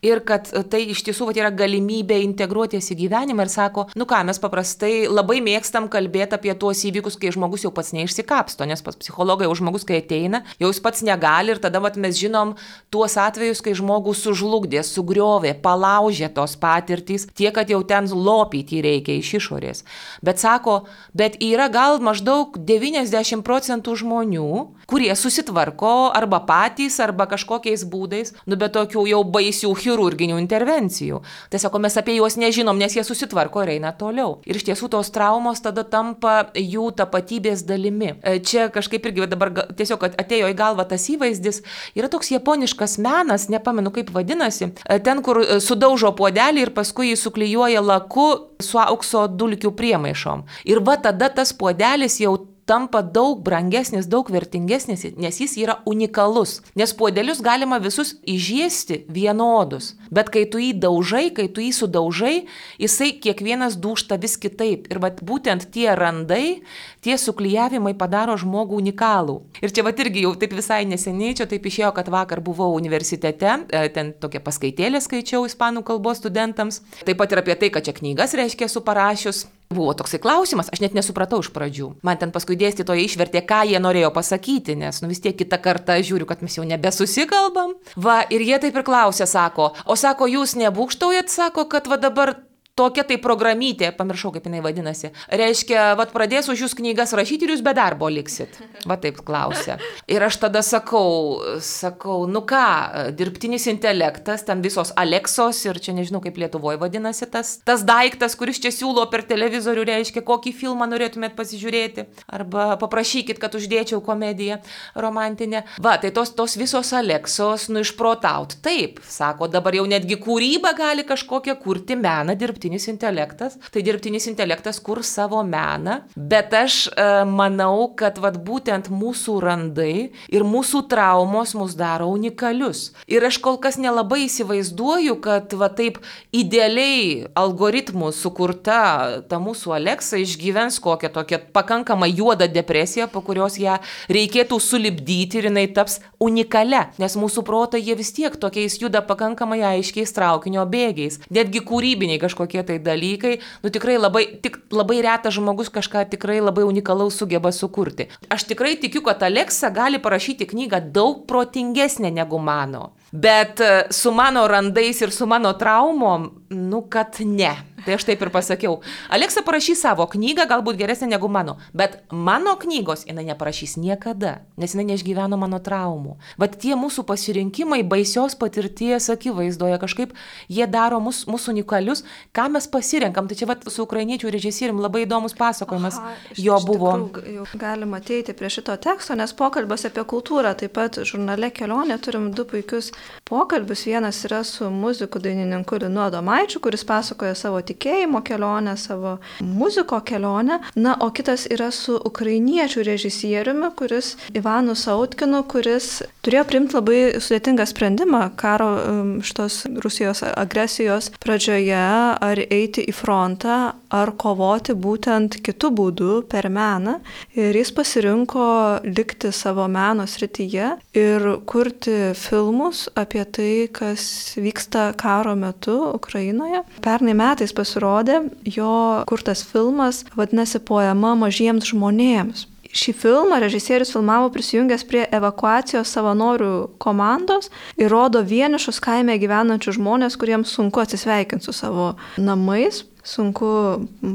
[0.00, 4.22] Ir kad tai iš tiesų vat, yra galimybė integruotis į gyvenimą ir sako, nu ką,
[4.24, 8.96] mes paprastai labai mėgstam kalbėti apie tuos įvykius, kai žmogus jau pats neišsikapsto, nes pas
[8.96, 12.54] psichologai jau žmogus, kai ateina, jau jis pats negali ir tada vat, mes žinom
[12.88, 19.18] tuos atvejus, kai žmogus sužlugdė, sugriovė, palaužė tos patirtys, tiek, kad jau ten lopyti reikia
[19.20, 19.84] iš išorės.
[20.24, 24.48] Bet sako, bet yra gal maždaug 90 procentų žmonių,
[24.88, 31.20] kurie susitvarko arba patys, arba kažkokiais būdais, nu bet tokių jau baisių chirurgų chirurginių intervencijų.
[31.60, 34.38] Sako, mes apie juos nežinom, nes jie susitvarko ir eina toliau.
[34.48, 38.14] Ir iš tiesų tos traumos tada tampa jų tapatybės dalimi.
[38.22, 41.62] E, čia kažkaip irgi dabar tiesiog atėjo į galvą tas įvaizdis.
[41.98, 47.12] Yra toks japoniškas menas, nepamenu kaip vadinasi, e, ten, kur e, sudaužo puodelį ir paskui
[47.12, 48.30] jį suklyjuoja laku
[48.62, 50.46] su aukso dulkių priemaišom.
[50.70, 52.38] Ir va tada tas puodelis jau
[52.70, 56.60] tampa daug brangesnis, daug vertingesnis, nes jis yra unikalus.
[56.78, 59.96] Nes puodelius galima visus įžiesti vienodus.
[60.14, 62.34] Bet kai tu jį daužai, kai tu jį sudaužai,
[62.78, 64.86] jisai kiekvienas dūšta vis kitaip.
[64.92, 66.62] Ir vat, būtent tie randai,
[67.02, 69.40] tie suklyjavimai padaro žmogų unikalų.
[69.64, 73.56] Ir čia vat irgi jau taip visai neseniai, čia taip išėjo, kad vakar buvau universitete,
[73.66, 76.84] e, ten tokia paskaitėlė skaičiau ispanų kalbos studentams.
[77.02, 79.48] Taip pat ir apie tai, kad čia knygas reiškia su parašius.
[79.70, 81.92] Buvo toksai klausimas, aš net nesupratau iš pradžių.
[82.02, 85.94] Man ten paskui dėstytoja išvertė, ką jie norėjo pasakyti, nes nu vis tiek kitą kartą
[86.02, 87.76] žiūriu, kad mes jau nebesusikalbam.
[87.94, 92.34] Va, ir jie taip ir klausė, sako, o sako, jūs nebūkštaujat, sako, kad va dabar
[92.80, 95.12] tokia tai programytė, pamiršau kaip jinai vadinasi.
[95.28, 98.56] Reiškia, vad pradės už jūs knygas rašyti ir jūs be darbo liksit.
[98.88, 99.76] Va taip klausia.
[100.10, 106.22] Ir aš tada sakau, sakau, nu ką, dirbtinis intelektas, ten visos Aleksos ir čia nežinau
[106.24, 111.36] kaip Lietuvoje vadinasi tas, tas daiktas, kuris čia siūlo per televizorių, reiškia, kokį filmą norėtumėt
[111.38, 112.06] pasižiūrėti.
[112.30, 114.60] Arba paprašykit, kad uždėčiau komediją
[114.94, 115.64] romantinę.
[115.82, 118.58] Va, tai tos, tos visos Aleksos, nu išprotaut.
[118.64, 124.26] Taip, sako, dabar jau netgi kūryba gali kažkokią kurti meną dirbtinį dirbtinis intelektas, tai dirbtinis
[124.26, 130.86] intelektas kur savo meną, bet aš e, manau, kad vat, būtent mūsų randai ir mūsų
[130.88, 132.92] traumos mus daro unikalius.
[133.08, 135.98] Ir aš kol kas nelabai įsivaizduoju, kad va taip
[136.32, 143.80] idealiai algoritmų sukurta ta mūsų Aleksa išgyvens kokią tokią pakankamą juodą depresiją, po kurios ją
[144.08, 149.60] reikėtų sulibdyti ir jinai taps unikale, nes mūsų protai jie vis tiek tokiais juda pakankamai
[149.74, 151.20] aiškiais traukinio bėgiais.
[151.32, 156.40] Netgi kūrybiniai kažkokie kažkokie tai dalykai, nu tikrai labai, tik labai retas žmogus kažką tikrai
[156.40, 158.08] labai unikalaus sugeba sukurti.
[158.30, 162.92] Aš tikrai tikiu, kad Aleksa gali parašyti knygą daug protingesnė negu mano.
[163.12, 167.56] Bet e, su mano randais ir su mano traumom, nu kad ne.
[167.86, 168.80] Tai aš taip ir pasakiau.
[169.12, 174.74] Aleksa parašys savo knygą, galbūt geresnė negu mano, bet mano knygos jinai neparašys niekada, nes
[174.74, 176.16] jinai neišgyveno mano traumų.
[176.40, 180.12] Bet tie mūsų pasirinkimai baisios patirties akivaizdoje kažkaip
[180.48, 182.04] jie daro mus, mūsų unikalius,
[182.36, 183.28] ką mes pasirenkam.
[183.30, 186.92] Tai čia vat, su ukrainiečių režisierium labai įdomus pasakojimas Aha, iš, jo buvo.
[187.08, 192.30] Tikrų, galima ateiti prie šito teksto, nes pokalbas apie kultūrą, taip pat žurnale kelionė turim
[192.36, 192.92] du puikius
[193.28, 193.86] pokalbius.
[193.88, 200.60] Vienas yra su muziku dainininku Linu Adomaičiu, kuris pasakoja savo tikėjimo kelionę, savo muziko kelionę.
[200.76, 207.66] Na, o kitas yra su ukrainiečių režisieriumi, kuris Ivanu Sautkinu, kuris turėjo primti labai sudėtingą
[207.68, 211.80] sprendimą karo um, šitos Rusijos agresijos pradžioje,
[212.20, 213.58] ar eiti į frontą,
[213.90, 216.98] ar kovoti būtent kitų būdų per meną.
[217.38, 218.46] Ir jis pasirinko
[218.86, 226.62] likti savo meno srityje ir kurti filmus apie tai, kas vyksta karo metu Ukrainoje.
[226.84, 228.22] Pernai metais pasirodė
[228.56, 232.48] jo kurtas filmas, vadinasi Poema mažiems žmonėms.
[232.70, 240.14] Šį filmą režisierius filmavo prisijungęs prie evakuacijos savanorių komandos ir rodo vienišus kaime gyvenančius žmonės,
[240.20, 243.50] kuriems sunku atsisveikinti su savo namais, sunku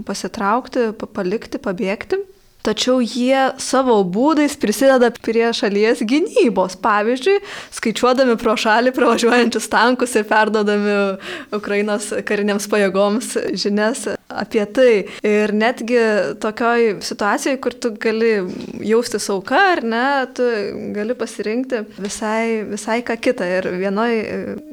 [0.07, 2.21] pasitraukti, palikti, pabėgti
[2.65, 6.77] tačiau jie savo būdais prisideda prie šalies gynybos.
[6.81, 7.37] Pavyzdžiui,
[7.77, 10.97] skaičiuodami pro šalį pravažiuojančius tankus ir perdodami
[11.55, 14.93] Ukrainos kariniams pajėgoms žinias apie tai.
[15.25, 15.99] Ir netgi
[16.41, 18.33] tokioj situacijoje, kur tu gali
[18.85, 20.45] jausti sauka ar ne, tu
[20.95, 23.47] gali pasirinkti visai, visai ką kitą.
[23.59, 24.15] Ir vienoj,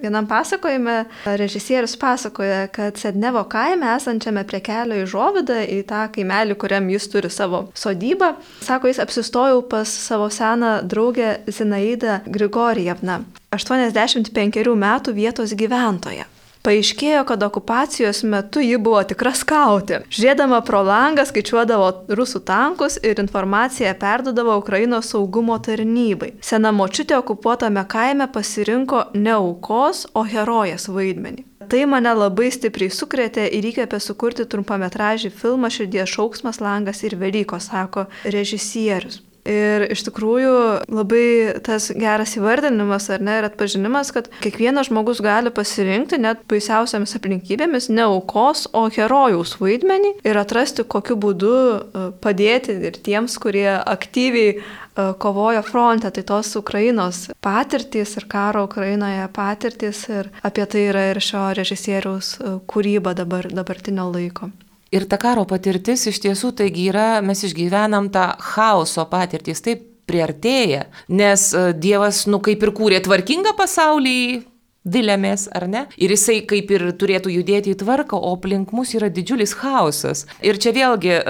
[0.03, 6.59] vienam pasakojime režisierius pasakoja, kad Sednevo kaime esančiame prie kelio į Žovidą, į tą kaimelį,
[6.61, 8.35] kuriam jis turi savo sodybą.
[8.62, 13.22] Sako, jis apsistojau pas savo seną draugę Zinaidą Grigorievną,
[13.53, 16.29] 85 metų vietos gyventoją.
[16.62, 20.05] Paaiškėjo, kad okupacijos metu ji buvo tikra skautė.
[20.14, 26.37] Žiedama pro langą skaičiuodavo rusų tankus ir informaciją perdodavo Ukrainos saugumo tarnybai.
[26.38, 31.48] Sena močiutė okupuotame kaime pasirinko ne aukos, o herojas vaidmenį.
[31.72, 37.72] Tai mane labai stipriai sukrėtė ir įkvėpė sukurti trumpametražį filmą Širdies šauksmas, langas ir Velykos,
[37.72, 39.18] sako režisierius.
[39.49, 40.55] Ir iš tikrųjų
[40.93, 41.27] labai
[41.67, 47.91] tas geras įvardinimas ar ne ir atpažinimas, kad kiekvienas žmogus gali pasirinkti net baisiausiamis aplinkybėmis
[47.91, 54.61] ne aukos, o herojaus vaidmenį ir atrasti, kokiu būdu e, padėti ir tiems, kurie aktyviai
[54.97, 61.07] E, kovojo fronte, tai tos Ukrainos patirtys ir karo Ukrainoje patirtys ir apie tai yra
[61.13, 64.51] ir šio režisieriaus e, kūryba dabar, dabartinio laiko.
[64.93, 70.87] Ir ta karo patirtis iš tiesų taigi yra, mes išgyvenam tą chaoso patirtys, taip priartėja,
[71.09, 74.43] nes e, Dievas, nu kaip ir kūrė tvarkingą pasaulį,
[74.85, 75.85] vilėmės, ar ne?
[75.97, 80.27] Ir jisai kaip ir turėtų judėti į tvarką, o aplink mus yra didžiulis chaosas.
[80.43, 81.21] Ir čia vėlgi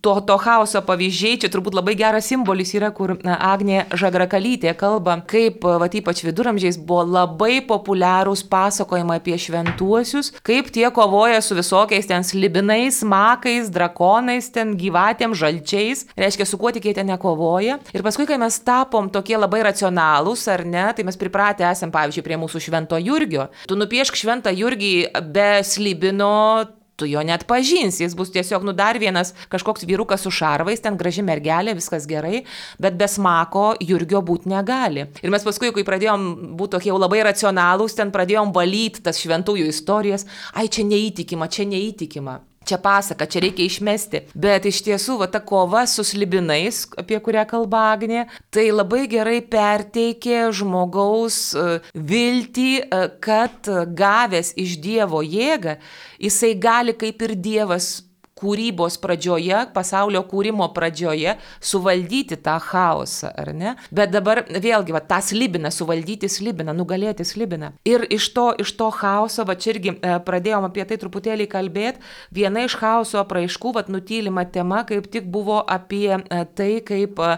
[0.00, 5.18] to, to chaoso pavyzdžiai, čia turbūt labai geras simbolis yra, kur na, Agnė Žagrakalytė kalba,
[5.28, 12.08] kaip, va, ypač viduramžiais buvo labai populiarūs pasakojimai apie šventuosius, kaip tie kovoja su visokiais
[12.08, 17.78] ten slibinais, makais, drakonais, ten gyvatėm, žalčiais, reiškia, su kuo tik jie ten nekovoja.
[17.96, 22.26] Ir paskui, kai mes tapom tokie labai racionalūs, ar ne, tai mes pripratę esam, pavyzdžiui,
[22.26, 23.48] prie mūsų švento Jurgio.
[23.68, 24.94] Tu nupiešk šventą Jurgį
[25.32, 30.32] be slibino, tu jo net pažinsi, jis bus tiesiog, nu, dar vienas kažkoks vyrukas su
[30.34, 32.42] šarvais, ten graži mergelė, viskas gerai,
[32.82, 35.06] bet be smako Jurgio būti negali.
[35.22, 39.70] Ir mes paskui, kai pradėjom būti tokie jau labai racionalūs, ten pradėjom valyti tas šventųjų
[39.72, 44.22] istorijas, ai čia neįtikima, čia neįtikima čia pasaka, čia reikia išmesti.
[44.34, 49.38] Bet iš tiesų, va ta kova su slibinais, apie kurią kalba Agnė, tai labai gerai
[49.40, 55.78] perteikė žmogaus e, viltį, e, kad gavęs iš Dievo jėgą,
[56.22, 57.90] jisai gali kaip ir Dievas
[58.36, 63.72] kūrybos pradžioje, pasaulio kūrimo pradžioje suvaldyti tą chaosą, ar ne?
[63.88, 67.72] Bet dabar vėlgi, va, tą slibiną, suvaldyti slibiną, nugalėti slibiną.
[67.88, 72.04] Ir iš to, iš to chaoso, va čia irgi e, pradėjom apie tai truputėlį kalbėti,
[72.36, 77.30] viena iš chaoso apraiškų, va, nutylima tema, kaip tik buvo apie e, tai, kaip e,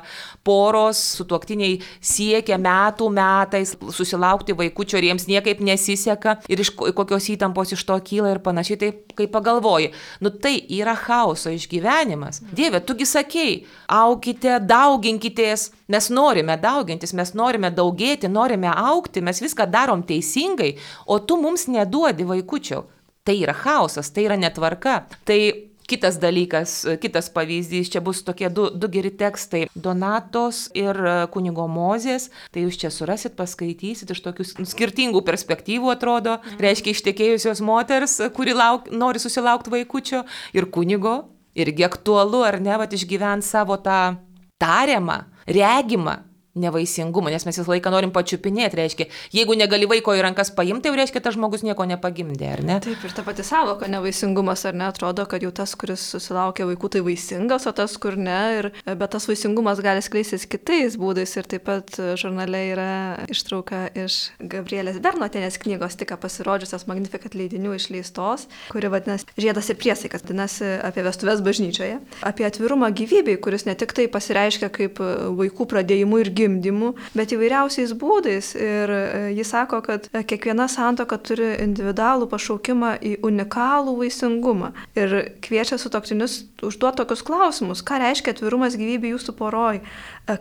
[0.43, 7.77] poros sutuoktiniai siekia metų metais susilaukti vaikučio ir jiems niekaip nesiseka ir iš kokios įtampos
[7.79, 9.93] iš to kyla ir panašiai, tai kaip pagalvoji,
[10.25, 12.43] nu tai yra chaoso išgyvenimas.
[12.55, 13.57] Dieve, tugi sakei,
[13.93, 20.77] aukite, dauginkitės, mes norime daugintis, mes norime daugėti, norime aukti, mes viską darom teisingai,
[21.07, 22.85] o tu mums neduodi vaikučio.
[23.29, 25.03] Tai yra chaosas, tai yra netvarka.
[25.29, 30.99] Tai Kitas dalykas, kitas pavyzdys, čia bus tokie du, du geri tekstai- Donatos ir
[31.33, 32.29] kunigo Mozės.
[32.53, 36.37] Tai jūs čia surasit, paskaitysit iš tokių skirtingų perspektyvų atrodo.
[36.37, 36.61] Mhm.
[36.61, 41.25] Reiškia ištekėjusios moters, kuri lauk, nori susilaukti vaikučio ir kunigo.
[41.57, 44.19] Irgi aktualu, ar ne, va, išgyventi savo tą
[44.61, 46.28] tariamą, regimą
[46.61, 50.97] nevaisingumą, nes mes visą laiką norim pačiupinėti, reiškia, jeigu negali vaiko į rankas paimti, tai
[50.99, 52.79] reiškia, tas žmogus nieko nepagimdė, ar ne?
[52.85, 56.93] Taip, ir ta pati savoka nevaisingumas, ar ne, atrodo, kad jau tas, kuris susilaukia vaikų,
[56.97, 61.49] tai vaisingas, o tas, kur ne, ir, bet tas vaisingumas gali skleistis kitais būdais ir
[61.51, 62.91] taip pat žurnale yra
[63.31, 70.25] ištrauka iš Gabrielės Bernotenės knygos, tik pasirodžiusios Magnificat leidinių išleistos, kuri vadinasi Žiedas ir priesaikas,
[70.25, 74.99] vadinasi apie vestuvės bažnyčioje, apie atvirumą gyvybei, kuris ne tik tai pasireiškia kaip
[75.39, 78.55] vaikų pradėjimu ir gimimu, gimdymų, bet įvairiausiais būdais.
[78.59, 79.03] Ir e,
[79.37, 84.73] jis sako, kad e, kiekviena santoka turi individualų pašaukimą į unikalų vaisingumą.
[84.99, 89.83] Ir kviečia sutoktinius užduoti tokius klausimus, ką reiškia atvirumas gyvybė jūsų poroj,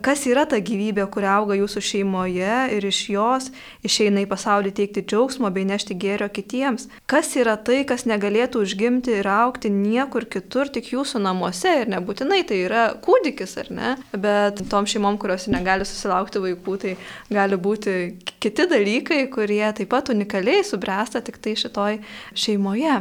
[0.03, 3.49] kas yra ta gyvybė, kuri auga jūsų šeimoje ir iš jos
[3.87, 6.87] išeina į pasaulį teikti džiaugsmo bei nešti gėrio kitiems.
[7.09, 12.41] Kas yra tai, kas negalėtų užgimti ir aukti niekur kitur, tik jūsų namuose ir nebūtinai
[12.47, 16.97] tai yra kūdikis, ar ne, bet tom šeimom, kurios negali susilaukti vaikų, tai
[17.31, 17.95] gali būti
[18.43, 22.01] kiti dalykai, kurie taip pat unikaliai subręsta tik tai šitoj
[22.35, 22.99] šeimoje.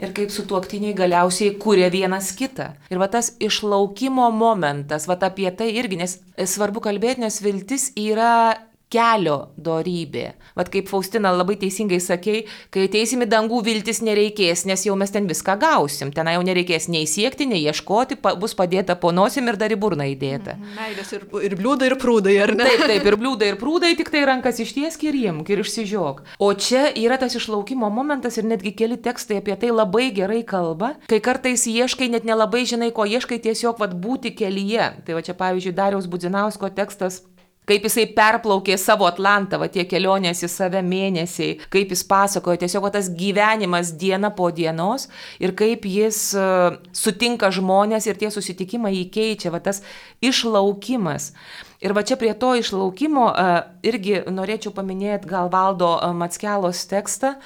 [0.00, 2.70] Ir kaip su tuoktiniai galiausiai kūrė vienas kitą.
[2.88, 6.16] Ir va tas išlaukimo momentas, va apie tai irgi, nes
[6.54, 8.56] svarbu kalbėti, nes viltis yra
[8.90, 10.32] kelio dorybė.
[10.58, 12.42] Vat kaip Faustina labai teisingai sakei,
[12.74, 16.10] kai ateisim į dangų viltis nereikės, nes jau mes ten viską gausim.
[16.14, 19.78] Ten jau nereikės nei siekti, nei ieškoti, pa, bus padėta po nosim ir dar į
[19.80, 20.56] burną įdėta.
[20.58, 20.74] Mhm.
[20.80, 22.66] Meilės ir, ir bliūdai, ir prūdai, ar ne?
[22.66, 26.22] Taip, taip, ir bliūdai, ir prūdai, tik tai rankas ištiesk ir imk ir išsižiok.
[26.42, 30.96] O čia yra tas išlaukimo momentas ir netgi keli tekstai apie tai labai gerai kalba,
[31.10, 34.90] kai kartais ieškai, net nelabai žinai, ko ieškai, tiesiog vad būti kelyje.
[35.06, 37.22] Tai va čia pavyzdžiui Dariaus Budzinausko tekstas
[37.70, 42.86] kaip jisai perplaukė savo Atlantą, va tie kelionės į save mėnesiai, kaip jis pasakojo, tiesiog
[42.86, 45.06] va, tas gyvenimas diena po dienos
[45.42, 49.82] ir kaip jis uh, sutinka žmonės ir tie susitikimai jį keičia, va tas
[50.24, 51.32] išlaukimas.
[51.80, 53.56] Ir va čia prie to išlaukimo uh,
[53.86, 57.36] irgi norėčiau paminėti gal valdo uh, Matskelos tekstą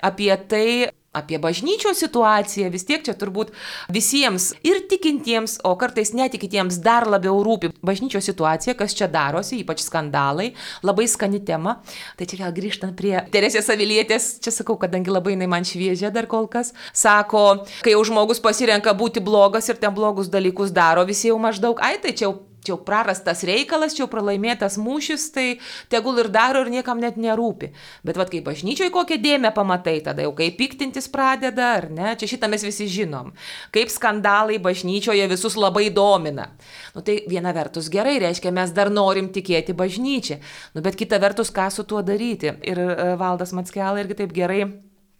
[0.00, 0.66] apie tai,
[1.12, 3.50] apie bažnyčios situaciją, vis tiek čia turbūt
[3.90, 9.82] visiems ir tikintiems, o kartais netikintiems dar labiau rūpi bažnyčios situacija, kas čia darosi, ypač
[9.82, 10.52] skandalai,
[10.86, 11.80] labai skani tema.
[12.18, 16.30] Tai čia vėl grįžtant prie Teresės Avilietės, čia sakau, kadangi labai jinai man šviežia dar
[16.30, 21.32] kol kas, sako, kai jau žmogus pasirenka būti blogas ir ten blogus dalykus daro, visi
[21.32, 25.46] jau maždaug, ai tai čia jau čia jau prarastas reikalas, čia jau pralaimėtas mūšis, tai
[25.92, 27.72] tegul ir daro ir niekam net nerūpi.
[28.06, 32.30] Bet vad kaip bažnyčioje kokią dėmę pamatai, tada jau kaip piktintis pradeda, ar ne, čia
[32.34, 33.32] šitą mes visi žinom.
[33.74, 36.50] Kaip skandalai bažnyčioje visus labai domina.
[36.94, 40.40] Nu tai viena vertus gerai, reiškia, mes dar norim tikėti bažnyčią.
[40.76, 42.54] Nu bet kita vertus, ką su tuo daryti.
[42.66, 44.64] Ir e, Valdas Matskelai irgi taip gerai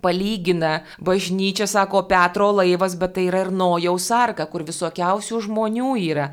[0.03, 6.31] palygina bažnyčia, sako Petro laivas, bet tai yra ir Nojaus arka, kur visokiausių žmonių yra.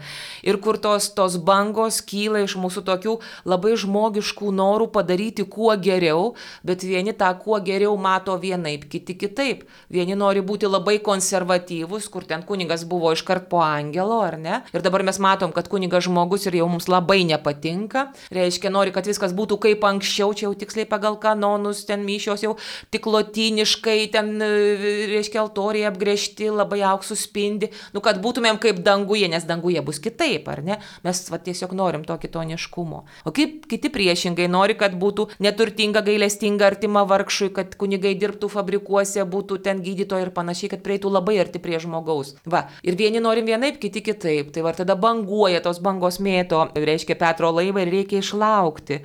[0.48, 6.34] Ir kur tos, tos bangos kyla iš mūsų tokių labai žmogiškų norų padaryti kuo geriau,
[6.68, 9.66] bet vieni tą kuo geriau mato vienaip, kiti kitaip.
[9.94, 14.62] Vieni nori būti labai konservatyvus, kur ten kunigas buvo iškart po angelo, ar ne?
[14.74, 18.08] Ir dabar mes matom, kad kunigas žmogus ir jau mums labai nepatinka.
[18.34, 22.56] Reiškia, nori, kad viskas būtų kaip anksčiau, čia jau tiksliai pagal kanonus, ten myšios jau
[22.94, 28.84] tik lotyniai kiniškai ten, e, reiškia, altoriai apgrėžti, labai auksų spindi, nu, kad būtumėm kaip
[28.86, 30.78] danguje, nes danguje bus kitaip, ar ne?
[31.04, 33.04] Mes va, tiesiog norim to kitoniškumo.
[33.26, 39.26] O kaip kiti priešingai nori, kad būtų neturtinga, gailestinga, artima vargšui, kad kunigai dirbtų fabrikuose,
[39.26, 42.36] būtų ten gydytojai ir panašiai, kad prieitų labai arti prie žmogaus.
[42.46, 44.54] Va, ir vieni norim vienaip, kiti kitaip.
[44.54, 49.02] Tai va, tada banguoja tos bangos mėto, reiškia Petro laivą ir reikia išlaukti.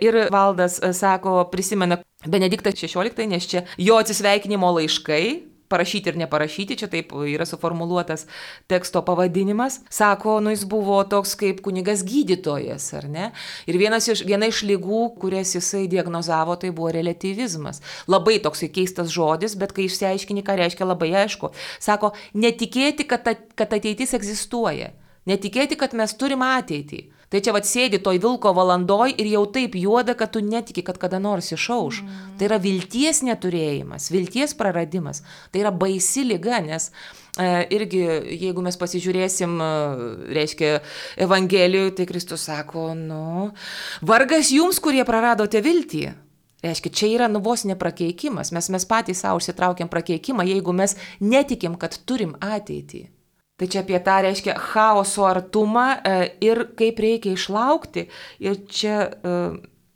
[0.00, 5.24] Ir valdas e, sako, prisimena Benediktas XVI, nes čia jo atsisveikinimo laiškai,
[5.72, 8.26] parašyti ir neparašyti, čia taip yra suformuoluotas
[8.68, 13.30] teksto pavadinimas, sako, nu jis buvo toks kaip kunigas gydytojas, ar ne?
[13.70, 17.80] Ir iš, viena iš lygų, kurias jisai diagnozavo, tai buvo relativizmas.
[18.10, 21.54] Labai toks keistas žodis, bet kai išsiaiškini, ką reiškia, labai aišku.
[21.80, 24.92] Sako, netikėti, kad, kad ateitis egzistuoja.
[25.30, 27.04] Netikėti, kad mes turim ateitį.
[27.30, 30.96] Tai čia vad sėdi toj vilko valandoj ir jau taip juoda, kad tu netiki, kad
[30.98, 32.00] kada nors išauš.
[32.02, 32.22] Mm.
[32.38, 35.22] Tai yra vilties neturėjimas, vilties praradimas.
[35.54, 36.88] Tai yra baisi lyga, nes
[37.38, 38.00] e, irgi,
[38.40, 39.68] jeigu mes pasižiūrėsim, e,
[40.40, 40.72] reiškia,
[41.22, 43.52] Evangelijoje, tai Kristus sako, nu,
[44.02, 46.02] vargas jums, kurie praradote viltį.
[46.66, 51.94] Reiškia, čia yra nuvos neprakeikimas, mes, mes patys savo užsitraukiam prakeikimą, jeigu mes netikim, kad
[52.04, 53.06] turim ateitį.
[53.60, 58.06] Tai čia apie tą reiškia chaoso artumą e, ir kaip reikia išlaukti.
[58.40, 59.34] Ir čia e,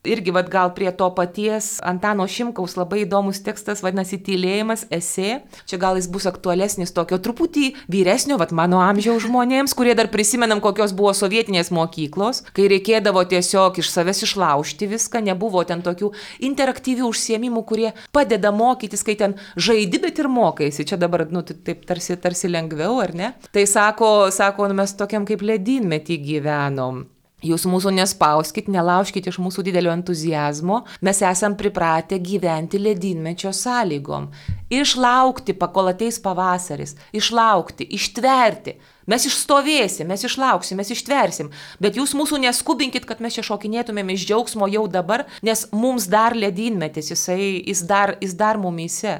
[0.04, 5.40] irgi vat, gal prie to paties Antano Šimkaus labai įdomus tekstas, vadinasi, tylėjimas, esė.
[5.68, 10.62] Čia gal jis bus aktualesnis tokio truputį vyresnio, vat mano amžiaus žmonėms, kurie dar prisimenam,
[10.64, 16.12] kokios buvo sovietinės mokyklos, kai reikėdavo tiesiog iš savęs išlaužti viską, nebuvo ten tokių
[16.50, 20.87] interaktyvių užsiemimų, kurie padeda mokytis, kai ten žaidi, bet ir mokaisi.
[20.88, 23.33] Čia dabar, nu, taip tarsi, tarsi lengviau, ar ne?
[23.54, 27.04] Tai sako, sako, nu, mes tokiam kaip ledynmetį gyvenom.
[27.44, 34.30] Jūs mūsų nespauskit, nelaužkit iš mūsų didelio entuzijazmo, mes esam pripratę gyventi ledynmečio sąlygom.
[34.72, 38.78] Išlaukti, pakol ateis pavasaris, išlaukti, ištverti.
[39.04, 41.50] Mes išstovėsim, mes išlauksim, mes ištversim,
[41.84, 46.32] bet jūs mūsų neskubinkit, kad mes čia šokinėtumėm iš džiaugsmo jau dabar, nes mums dar
[46.32, 49.18] ledynmetis, jisai, jis dar, jis dar mumise.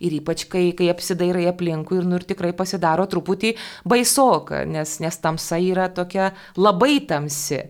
[0.00, 3.54] Ir ypač, kai, kai apsidairai aplinkui ir, nu, ir tikrai pasidaro truputį
[3.88, 7.62] baisoka, nes, nes tamsa yra tokia labai tamsi.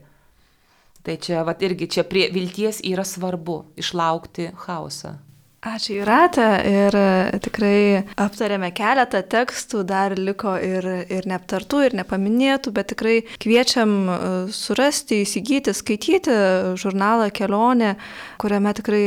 [1.05, 5.19] Tai čia, va, irgi čia prie vilties yra svarbu išlaukti chaosą.
[5.65, 7.77] Ačiū Jūratė ir e, tikrai
[8.21, 14.19] aptarėme keletą tekstų, dar liko ir, ir neaptartų, ir nepaminėtų, bet tikrai kviečiam e,
[14.53, 16.37] surasti, įsigyti, skaityti
[16.81, 17.95] žurnalą Kelionė,
[18.43, 19.03] kuriame tikrai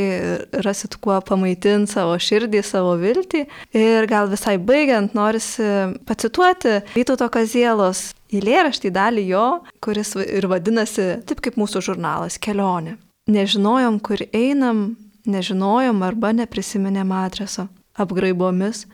[0.66, 3.46] rasit kuo pamaitinti savo širdį, savo viltį.
[3.78, 5.70] Ir gal visai baigiant norisi
[6.10, 9.48] pacituoti Vytauto Kazielos įlėraštį dalį jo,
[9.78, 12.98] kuris ir vadinasi taip kaip mūsų žurnalas Kelionė.
[13.30, 14.88] Nežinojom, kur einam,
[15.28, 17.68] nežinojom arba neprisiminėm adreso.
[17.98, 18.86] Apgraibomis,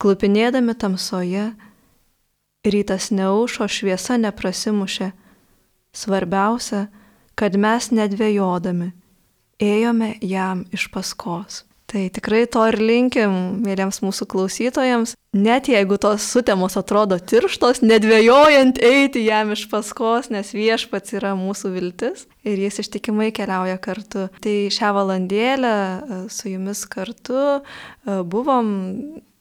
[0.00, 1.50] klupinėdami tamsoje,
[2.66, 5.12] rytas neužo, šviesa neprasimušė.
[5.96, 6.86] Svarbiausia,
[7.36, 8.90] kad mes nedvėjodami
[9.62, 11.64] ėjome jam iš paskos.
[11.86, 18.80] Tai tikrai to ir linkim, mėlyms mūsų klausytojams, net jeigu tos sutemos atrodo tirštos, nedvėjojant
[18.82, 24.26] eiti jam iš paskos, nes viešpats yra mūsų viltis ir jis ištikimai keliauja kartu.
[24.42, 27.60] Tai šią valandėlę e, su jumis kartu e,
[28.34, 28.72] buvom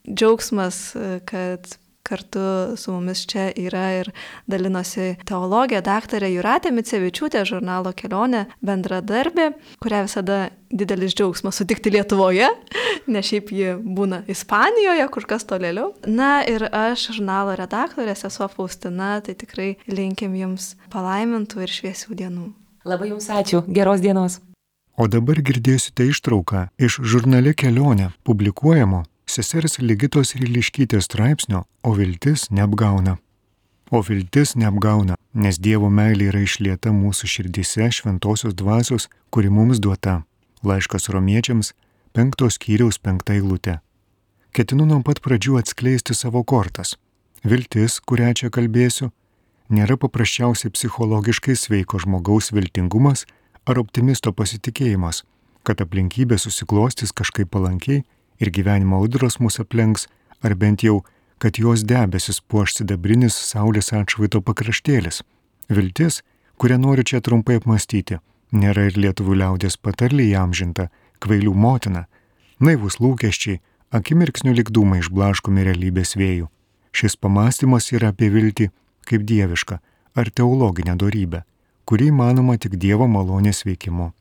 [0.06, 1.66] džiaugsmas, e, kad
[2.06, 4.12] Kartu su mumis čia yra ir
[4.46, 9.48] dalinosi teologija daktarė Juratė Micevičiūtė, žurnalo kelionė bendradarbė,
[9.82, 10.38] kurią visada
[10.70, 12.52] didelis džiaugsmas sutikti Lietuvoje,
[13.14, 15.96] nes šiaip ji būna Ispanijoje, kur kas tolėliau.
[16.06, 22.52] Na ir aš, žurnalo redaktorė, esu Faustina, tai tikrai linkim jums palaimintų ir šviesių dienų.
[22.86, 24.44] Labai jums ačiū, geros dienos.
[24.96, 33.18] O dabar girdėsite ištrauką iš žurnale kelionė publikuojamo sesers Ligitos Riliškytės straipsnio O viltis neapgauna.
[33.92, 40.24] O viltis neapgauna, nes Dievo meilė yra išlieta mūsų širdise šventosios dvasios, kuri mums duota.
[40.66, 41.74] Laiškas romiečiams,
[42.14, 43.80] penktos kyriaus penktą eilutę.
[44.56, 46.96] Ketinu nuo pat pradžių atskleisti savo kortas.
[47.46, 49.12] Viltis, kurią čia kalbėsiu,
[49.70, 53.26] nėra paprasčiausiai psichologiškai sveiko žmogaus viltingumas
[53.66, 55.24] ar optimisto pasitikėjimas,
[55.66, 58.06] kad aplinkybė susiklostys kažkaip palankiai
[58.40, 60.08] ir gyvenimo audros mus aplenks,
[60.44, 61.04] ar bent jau,
[61.38, 65.22] kad jos debesis puoš sidabrinis saulės atšvaito pakraštėlis.
[65.70, 66.22] Viltis,
[66.58, 68.20] kurią noriu čia trumpai apmastyti,
[68.52, 72.06] nėra ir lietuvių liaudės patarlį įamžinta, kvailių motina,
[72.60, 73.60] naivus lūkesčiai,
[73.96, 76.50] akimirksnių likdumai išblaškomi realybės vėjų.
[76.96, 78.70] Šis pamastymas yra apie viltį
[79.06, 79.80] kaip dievišką
[80.16, 81.44] ar teologinę darybę,
[81.86, 84.14] kuri įmanoma tik Dievo malonės veikimu.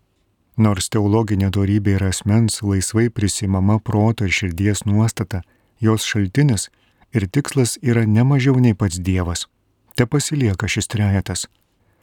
[0.56, 5.42] Nors teologinė darybė yra asmens laisvai prisimama proto ir širdies nuostata,
[5.80, 6.68] jos šaltinis
[7.12, 9.46] ir tikslas yra ne mažiau nei pats Dievas.
[9.94, 11.46] Te pasilieka šis trejetas.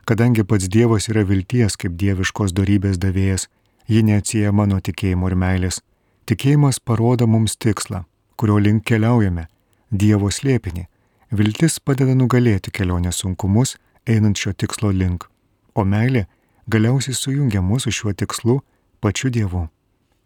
[0.03, 3.47] Kadangi pats Dievas yra vilties kaip dieviškos darybės davėjas,
[3.87, 5.79] ji neatsieja mano tikėjimo ir meilės.
[6.27, 8.03] Tikėjimas parodo mums tikslą,
[8.35, 9.47] kurio link keliaujame-
[10.01, 10.87] Dievo slėpinį.
[11.31, 15.29] Viltis padeda nugalėti kelionės sunkumus, einant šio tikslo link.
[15.75, 16.27] O meilė
[16.67, 18.59] galiausiai sujungia mūsų šiuo tikslu
[19.01, 19.67] pačiu Dievu.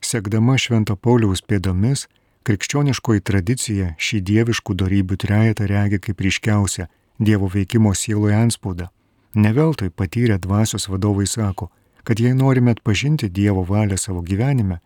[0.01, 2.07] Sekdama Švento Pauliaus pėdomis,
[2.45, 8.89] krikščioniškoji tradicija šį dieviškų darybių trejetą regi kaip ryškiausia Dievo veikimo sieloje anspaudą.
[9.35, 11.69] Neveltui patyrę dvasios vadovai sako,
[12.03, 14.79] kad jei norime atpažinti Dievo valią savo gyvenime,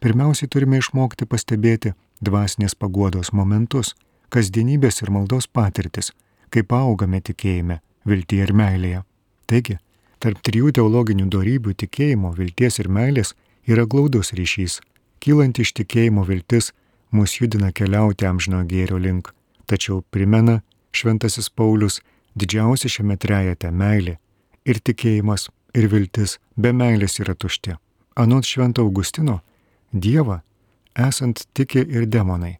[0.00, 1.94] pirmiausiai turime išmokti pastebėti
[2.24, 3.94] dvasinės paguodos momentus,
[4.34, 6.10] kasdienybės ir maldos patirtis,
[6.50, 7.78] kaip augame tikėjime,
[8.08, 9.04] viltyje ir meilėje.
[9.46, 9.78] Taigi,
[10.24, 13.34] Tarp trijų teologinių darybių- tikėjimo, vilties ir meilės-
[13.72, 14.80] yra glaudus ryšys.
[15.20, 16.72] Kylant iš tikėjimo viltis
[17.12, 19.34] mus judina keliauti amžino gėrio link,
[19.68, 20.62] tačiau primena
[20.94, 22.00] Šventasis Paulius
[22.38, 24.16] didžiausia šiame trejate- meilė.
[24.64, 27.76] Ir tikėjimas, ir viltis be meilės yra tušti.
[28.16, 29.42] Anot Švento Augustino,
[29.94, 30.40] Dievą
[30.96, 32.56] esant tiki ir demonai.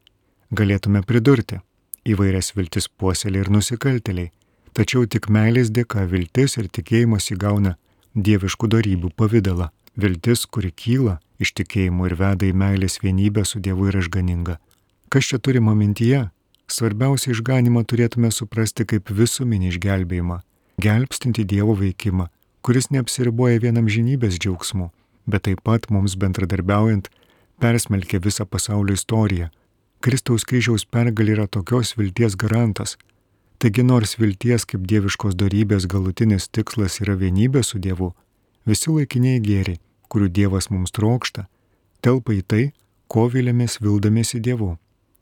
[0.53, 1.63] Galėtume pridurti,
[2.05, 4.31] įvairias viltis puoselė ir nusikalteliai,
[4.75, 7.77] tačiau tik meilės dėka viltis ir tikėjimas įgauna
[8.15, 9.71] dieviškų darybių pavydalą.
[9.95, 14.59] Viltis, kuri kyla iš tikėjimo ir veda į meilės vienybę su Dievu yra išganinga.
[15.11, 16.29] Kas čia turima mintyje?
[16.67, 20.41] Svarbiausia išganimą turėtume suprasti kaip visuminį išgelbėjimą,
[20.83, 22.31] gelbstinti Dievo veikimą,
[22.65, 24.89] kuris neapsiriboja vienam žinybės džiaugsmu,
[25.31, 27.11] bet taip pat mums bendradarbiaujant
[27.61, 29.51] persmelkia visą pasaulio istoriją.
[30.01, 32.97] Kristaus kryžiaus pergalė yra tokios vilties garantas.
[33.59, 38.13] Taigi nors vilties kaip dieviškos darybės galutinis tikslas yra vienybė su Dievu,
[38.67, 39.81] visi laikiniai gėriai,
[40.11, 41.47] kurių Dievas mums trokšta,
[42.05, 42.65] telpa į tai,
[43.09, 44.75] ko vilėmės vildamėsi Dievu.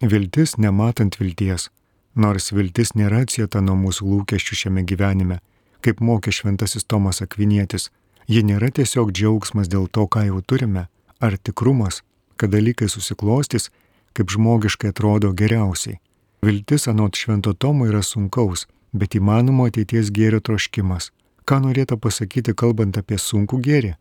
[0.03, 1.69] Viltis nematant vilties,
[2.15, 5.39] nors viltis nėra atsieta nuo mūsų lūkesčių šiame gyvenime,
[5.85, 7.91] kaip mokė šventasis Tomas Akvinietis,
[8.27, 10.89] ji nėra tiesiog džiaugsmas dėl to, ką jau turime,
[11.21, 12.03] ar tikrumas,
[12.37, 13.71] kad dalykai susiklostys,
[14.17, 16.01] kaip žmogiškai atrodo geriausiai.
[16.47, 21.13] Viltis anot švento Tomo yra sunkaus, bet įmanomo ateities gėrio troškimas.
[21.47, 23.93] Ką norėtų pasakyti, kalbant apie sunkų gėrį?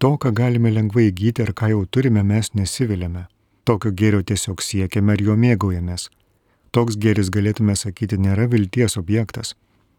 [0.00, 3.26] To, ką galime lengvai įgyti ar ką jau turime, mes nesiviliame.
[3.68, 6.08] Tokio gėrio tiesiog siekiame ir jo mėgaujamės.
[6.72, 9.52] Toks gėris, galėtume sakyti, nėra vilties objektas.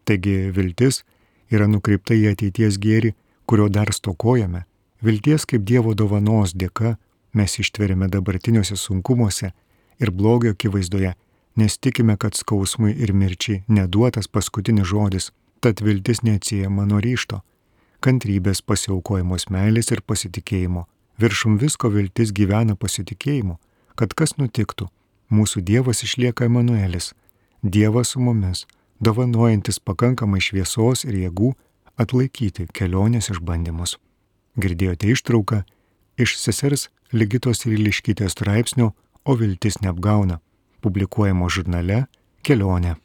[0.04, 1.04] Taigi viltis
[1.46, 3.14] yra nukreipta į ateities gėrį,
[3.46, 4.64] kurio dar stokojame.
[4.98, 6.96] Vilties kaip Dievo dovanos dėka
[7.38, 9.52] mes ištveriame dabartiniuose sunkumuose
[10.02, 11.14] ir blogio akivaizdoje,
[11.56, 15.30] nes tikime, kad skausmui ir mirčiai neduotas paskutinis žodis,
[15.60, 17.40] tad viltis neatsiejama nuo ryšto,
[18.04, 20.84] kantrybės pasiaukojimos meilės ir pasitikėjimo.
[21.20, 23.54] Viršum visko viltis gyvena pasitikėjimu,
[23.94, 24.88] kad kas nutiktų,
[25.30, 27.12] mūsų Dievas išlieka Emanuelis,
[27.62, 28.66] Dievas su mumis,
[29.00, 31.52] dovanojantis pakankamai šviesos ir jėgų
[31.96, 33.96] atlaikyti kelionės išbandymus.
[34.58, 35.62] Girdėjote ištrauką
[36.18, 38.92] iš sesers Ligitos Riliškytės straipsnio
[39.24, 40.40] O viltis neapgauna,
[40.84, 42.04] publikuojamo žurnale
[42.44, 42.96] Kelionė.